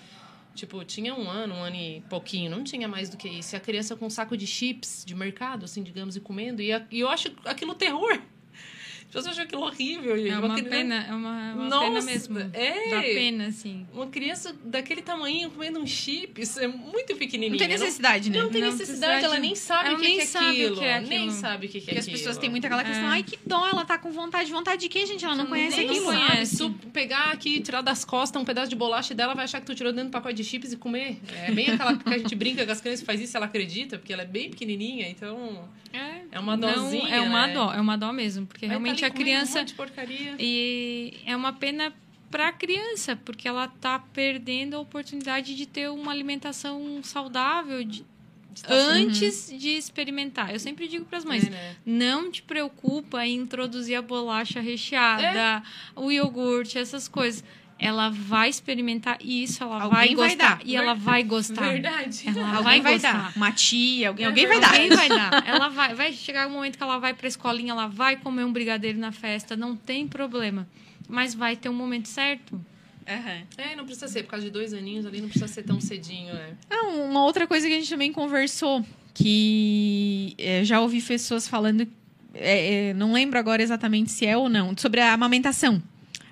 [0.54, 3.56] tipo, tinha um ano, um ano e pouquinho, não tinha mais do que isso.
[3.56, 6.72] E a criança com um saco de chips de mercado, assim, digamos, e comendo, e,
[6.72, 8.20] a, e eu acho aquilo terror
[9.16, 10.30] pessoas acham aquilo horrível, gente.
[10.30, 12.40] É uma, uma pena, é uma, uma Nossa, pena mesmo.
[12.54, 12.90] É.
[12.90, 13.88] Dá pena, assim.
[13.94, 17.52] Uma criança daquele tamanho comendo um chips é muito pequenininha.
[17.52, 18.44] Não tem necessidade, não, né?
[18.44, 20.78] Não tem necessidade, ela nem sabe o que, que, é aquilo.
[20.78, 21.10] Que é aquilo.
[21.10, 22.16] Nem sabe o que, é Porque aquilo.
[22.16, 23.12] as pessoas têm muito aquela questão, é.
[23.12, 24.52] ai, que dó, ela tá com vontade.
[24.52, 25.24] Vontade de quê, gente?
[25.24, 26.12] Ela não conhece nem aquilo.
[26.12, 26.46] Sabe.
[26.46, 29.66] Se tu pegar aqui, tirar das costas um pedaço de bolacha dela, vai achar que
[29.66, 31.20] tu tirou dentro do pacote de chips e comer.
[31.44, 34.12] É bem aquela que a gente brinca que as crianças faz isso, ela acredita, porque
[34.12, 35.70] ela é bem pequenininha, então...
[35.96, 37.54] É, é uma dozinha, não, É uma né?
[37.54, 38.46] dó, é uma dó mesmo.
[38.46, 39.62] Porque realmente tá a criança...
[39.62, 40.36] Um porcaria.
[40.40, 41.94] E é uma pena
[42.30, 48.06] para a criança, porque ela está perdendo a oportunidade de ter uma alimentação saudável de,
[48.68, 49.58] antes uhum.
[49.58, 50.52] de experimentar.
[50.52, 51.76] Eu sempre digo para as mães: é, né?
[51.86, 55.62] não te preocupa em introduzir a bolacha recheada, é.
[55.96, 57.44] o iogurte, essas coisas.
[57.78, 60.56] Ela vai experimentar isso, ela alguém vai gostar.
[60.56, 61.72] Vai e ela vai gostar.
[61.74, 62.24] Verdade.
[62.26, 63.14] Ela alguém vai, vai gostar.
[63.14, 63.34] dar.
[63.36, 64.70] Uma tia, alguém, alguém vai dar.
[64.70, 65.44] Alguém vai dar.
[65.46, 68.46] Ela vai, vai chegar um momento que ela vai para a escolinha, ela vai comer
[68.46, 70.66] um brigadeiro na festa, não tem problema.
[71.08, 72.54] Mas vai ter um momento certo.
[72.54, 73.46] Uhum.
[73.58, 76.34] É, não precisa ser, por causa de dois aninhos ali, não precisa ser tão cedinho,
[76.34, 76.56] né?
[76.70, 81.88] Ah, uma outra coisa que a gente também conversou, que é, já ouvi pessoas falando,
[82.34, 85.84] é, é, não lembro agora exatamente se é ou não, sobre a amamentação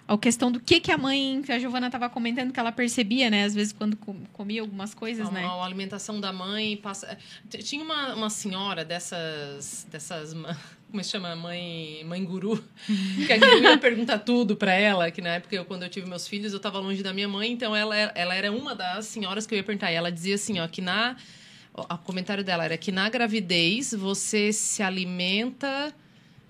[0.07, 3.29] a questão do que, que a mãe, que a Giovana estava comentando, que ela percebia,
[3.29, 3.45] né?
[3.45, 3.95] Às vezes, quando
[4.33, 5.45] comia algumas coisas, a, né?
[5.45, 7.17] A alimentação da mãe passa...
[7.49, 9.87] Tinha uma, uma senhora dessas...
[9.89, 10.33] dessas
[10.91, 11.35] como é se chama?
[11.35, 12.61] Mãe, mãe guru.
[12.85, 16.27] que eu ia perguntar tudo para ela, que na época, eu, quando eu tive meus
[16.27, 19.55] filhos, eu estava longe da minha mãe, então ela, ela era uma das senhoras que
[19.55, 19.91] eu ia perguntar.
[19.91, 21.15] E ela dizia assim, ó, que na...
[21.75, 25.93] O comentário dela era que na gravidez você se alimenta...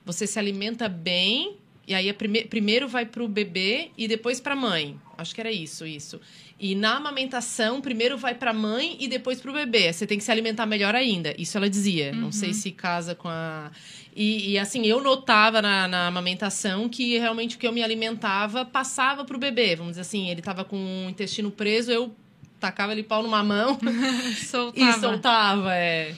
[0.06, 4.54] Você se alimenta bem e aí, prime primeiro vai para o bebê e depois para
[4.54, 5.00] a mãe.
[5.18, 6.20] Acho que era isso, isso.
[6.60, 9.92] E na amamentação, primeiro vai para a mãe e depois para o bebê.
[9.92, 11.36] Você tem que se alimentar melhor ainda.
[11.38, 12.12] Isso ela dizia.
[12.14, 12.22] Uhum.
[12.22, 13.70] Não sei se casa com a.
[14.16, 18.64] E, e assim, eu notava na, na, amamentação que realmente o que eu me alimentava
[18.64, 19.76] passava para o bebê.
[19.76, 22.16] Vamos dizer assim, ele estava com o intestino preso, eu
[22.62, 23.78] tacava ele pau numa mão
[24.48, 24.90] soltava.
[24.90, 25.76] e soltava.
[25.76, 26.16] É.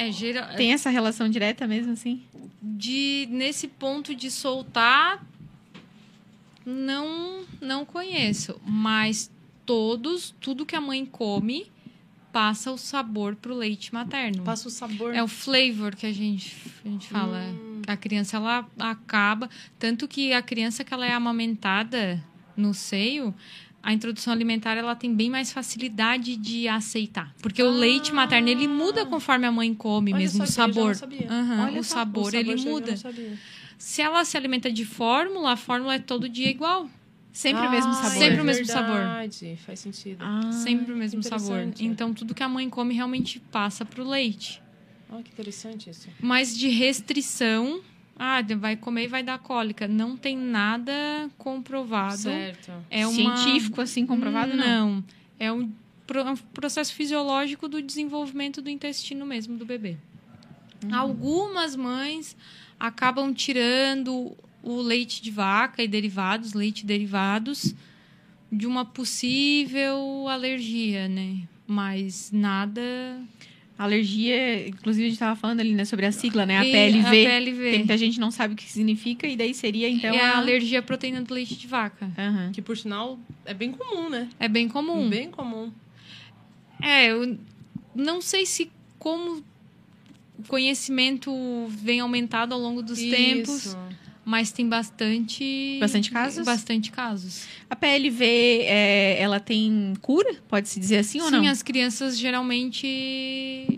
[0.00, 0.56] É, geral...
[0.56, 2.22] Tem essa relação direta mesmo, assim?
[2.62, 5.22] De, nesse ponto de soltar,
[6.64, 8.58] não, não conheço.
[8.64, 9.30] Mas
[9.66, 11.70] todos, tudo que a mãe come,
[12.32, 14.42] passa o sabor pro leite materno.
[14.42, 15.14] Passa o sabor.
[15.14, 17.38] É o flavor que a gente, a gente fala.
[17.38, 17.82] Hum.
[17.86, 19.50] A criança, ela acaba...
[19.78, 22.24] Tanto que a criança que ela é amamentada
[22.56, 23.34] no seio
[23.82, 27.34] a introdução alimentar ela tem bem mais facilidade de aceitar.
[27.40, 30.90] Porque ah, o leite materno ele muda conforme a mãe come mesmo, o sabor.
[30.90, 32.94] Uhum, o, sabor, o sabor ele muda.
[33.78, 36.88] Se ela se alimenta de fórmula, a fórmula é todo dia igual.
[37.32, 38.10] Sempre ah, o mesmo sabor.
[38.10, 39.56] Sempre o mesmo verdade, sabor.
[39.64, 40.18] Faz sentido.
[40.20, 41.72] Ah, Sempre o mesmo sabor.
[41.78, 44.60] Então, tudo que a mãe come realmente passa para o leite.
[45.08, 46.08] Ah, que interessante isso.
[46.20, 47.80] Mas de restrição,
[48.22, 49.88] ah, vai comer e vai dar cólica.
[49.88, 50.92] Não tem nada
[51.38, 52.18] comprovado.
[52.18, 52.70] Certo.
[52.90, 53.34] É uma...
[53.34, 54.54] Científico, assim, comprovado?
[54.54, 54.96] Não.
[54.96, 55.04] não.
[55.38, 55.72] É um
[56.52, 59.96] processo fisiológico do desenvolvimento do intestino mesmo do bebê.
[60.84, 60.94] Uhum.
[60.94, 62.36] Algumas mães
[62.78, 67.74] acabam tirando o leite de vaca e derivados, leite derivados,
[68.52, 71.48] de uma possível alergia, né?
[71.66, 72.82] Mas nada.
[73.82, 76.58] Alergia, inclusive a gente estava falando ali né, sobre a sigla, né?
[76.58, 77.06] A PLV.
[77.06, 77.70] A PLV.
[77.70, 80.14] Tem muita gente não sabe o que significa, e daí seria então.
[80.14, 82.04] É a alergia à proteína do leite de vaca.
[82.04, 82.52] Uhum.
[82.52, 84.28] Que por sinal é bem comum, né?
[84.38, 85.08] É bem comum.
[85.08, 85.72] Bem comum.
[86.82, 87.38] É, eu
[87.94, 89.42] não sei se como
[90.38, 91.32] o conhecimento
[91.68, 93.16] vem aumentado ao longo dos Isso.
[93.16, 93.76] tempos.
[94.30, 95.76] Mas tem bastante.
[95.80, 96.46] Bastante casos?
[96.46, 97.48] Bastante casos.
[97.68, 100.36] A PLV, é, ela tem cura?
[100.46, 101.40] Pode-se dizer assim Sim, ou não?
[101.40, 102.86] Sim, as crianças geralmente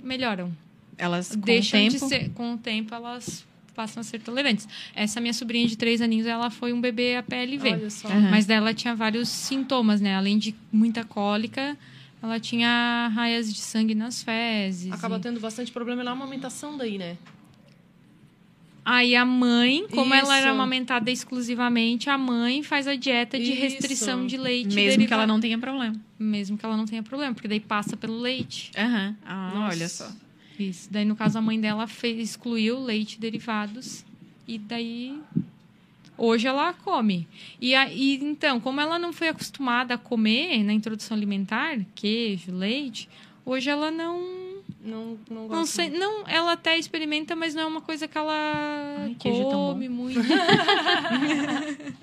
[0.04, 0.52] melhoram.
[0.98, 2.04] Elas com deixam o tempo...
[2.04, 2.28] de ser.
[2.32, 4.68] Com o tempo, elas passam a ser tolerantes.
[4.94, 7.70] Essa minha sobrinha de três aninhos, ela foi um bebê a PLV.
[7.70, 8.08] Olha só.
[8.08, 8.30] Uhum.
[8.30, 10.14] Mas dela tinha vários sintomas, né?
[10.14, 11.78] Além de muita cólica,
[12.22, 14.92] ela tinha raias de sangue nas fezes.
[14.92, 15.20] Acaba e...
[15.20, 17.16] tendo bastante problema na amamentação daí, né?
[18.84, 20.24] Aí a mãe, como Isso.
[20.24, 23.60] ela era amamentada exclusivamente, a mãe faz a dieta de Isso.
[23.60, 24.74] restrição de leite.
[24.74, 25.94] Mesmo que ela não tenha problema.
[26.18, 28.72] Mesmo que ela não tenha problema, porque daí passa pelo leite.
[28.76, 29.08] Aham.
[29.08, 29.16] Uhum.
[29.24, 30.10] Ah, olha só.
[30.58, 30.88] Isso.
[30.90, 34.04] Daí, no caso, a mãe dela fez, excluiu leite derivados.
[34.46, 35.18] E daí.
[36.18, 37.26] Hoje ela come.
[37.60, 42.52] E, a, e então, como ela não foi acostumada a comer na introdução alimentar, queijo,
[42.52, 43.08] leite,
[43.44, 44.41] hoje ela não
[44.82, 45.58] não, não gosto.
[45.58, 48.32] Não sei, não, ela até experimenta, mas não é uma coisa que ela
[48.98, 50.20] Ai, come muito.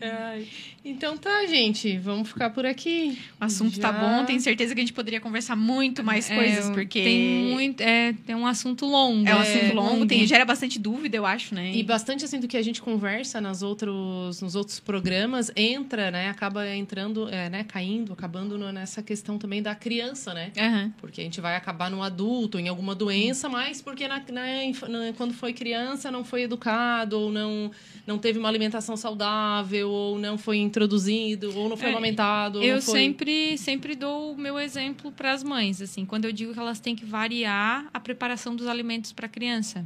[0.00, 0.48] Ai.
[0.84, 1.98] Então tá, gente.
[1.98, 3.18] Vamos ficar por aqui.
[3.38, 3.82] O assunto Já...
[3.82, 4.24] tá bom.
[4.24, 7.02] Tenho certeza que a gente poderia conversar muito mais é, coisas, porque.
[7.02, 7.80] Tem muito.
[7.82, 9.28] É, tem um assunto longo.
[9.28, 11.72] É um assunto é, longo, tem, gera bastante dúvida, eu acho, né?
[11.74, 16.30] E bastante assim do que a gente conversa nas outros, nos outros programas entra, né?
[16.30, 17.64] Acaba entrando, é, né?
[17.64, 20.50] Caindo, acabando nessa questão também da criança, né?
[20.56, 20.92] Uhum.
[20.98, 25.34] Porque a gente vai acabar no adulto, em alguma doença, mas porque na, na, quando
[25.34, 27.70] foi criança não foi educado, ou não,
[28.06, 32.62] não teve uma alimentação saudável, ou não foi introduzido ou não foi é, amamentado.
[32.62, 32.94] Eu foi...
[32.94, 36.80] sempre, sempre dou o meu exemplo para as mães, assim, quando eu digo que elas
[36.80, 39.84] têm que variar a preparação dos alimentos para a criança.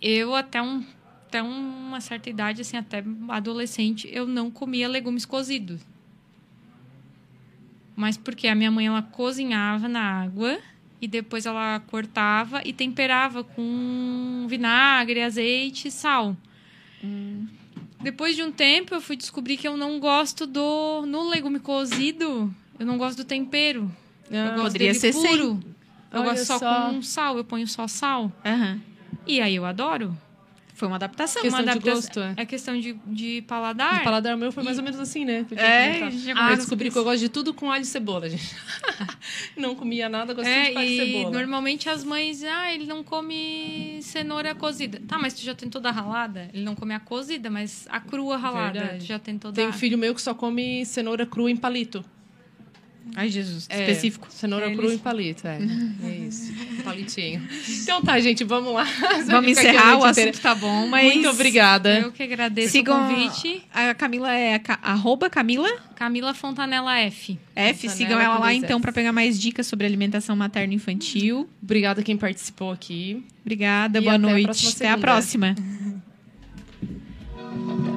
[0.00, 0.84] Eu até um
[1.26, 5.80] até uma certa idade, assim, até adolescente, eu não comia legumes cozidos.
[7.96, 10.58] Mas porque a minha mãe ela cozinhava na água
[11.00, 16.36] e depois ela cortava e temperava com vinagre, azeite e sal.
[17.02, 17.46] Hum.
[18.00, 21.04] Depois de um tempo, eu fui descobrir que eu não gosto do.
[21.06, 23.90] No legume cozido, eu não gosto do tempero.
[24.30, 25.28] Ah, eu gosto poderia ser puro.
[25.28, 25.76] Sem.
[26.12, 28.32] Eu Olha gosto só, só, com sal, eu ponho só sal.
[28.44, 28.80] Uhum.
[29.26, 30.16] E aí eu adoro.
[30.76, 31.40] Foi uma adaptação.
[31.40, 32.00] Questão uma adaptação.
[32.00, 32.42] de gosto, é.
[32.42, 34.02] é questão de, de paladar.
[34.02, 34.80] O paladar meu foi mais e...
[34.80, 35.46] ou menos assim, né?
[35.56, 36.02] É,
[36.36, 38.54] ah, eu descobri que eu gosto de tudo com alho e cebola, gente.
[39.56, 41.30] não comia nada, gostei é, de alho e cebola.
[41.30, 45.00] normalmente as mães, ah, ele não come cenoura cozida.
[45.08, 46.50] Tá, mas tu já tentou dar ralada?
[46.52, 48.78] Ele não come a cozida, mas a crua ralada.
[48.78, 48.98] Verdade.
[48.98, 49.56] Tu já tentou dar.
[49.56, 52.04] Tem um filho meu que só come cenoura crua em palito.
[53.14, 53.66] Ai, Jesus.
[53.68, 54.26] É, Específico.
[54.30, 55.58] Cenoura crua em palito, é.
[56.04, 56.52] É isso.
[56.84, 57.46] Palitinho.
[57.82, 58.86] Então tá, gente, vamos lá.
[59.26, 61.14] Vamos encerrar, o assunto tá bom, mas...
[61.14, 62.00] Muito obrigada.
[62.00, 63.62] Eu que agradeço Sigam o convite.
[63.72, 65.68] A Camila é arroba Camila?
[65.94, 67.38] Camila Fontanella F.
[67.54, 71.48] F, Fontanella sigam ela lá então para pegar mais dicas sobre alimentação materna e infantil.
[71.62, 73.24] Obrigada quem participou aqui.
[73.40, 74.66] Obrigada, e boa até noite.
[74.66, 75.54] A até a próxima.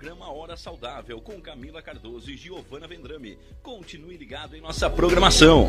[0.00, 3.38] programa Hora Saudável com Camila Cardoso e Giovana Vendrame.
[3.62, 5.68] Continue ligado em nossa programação.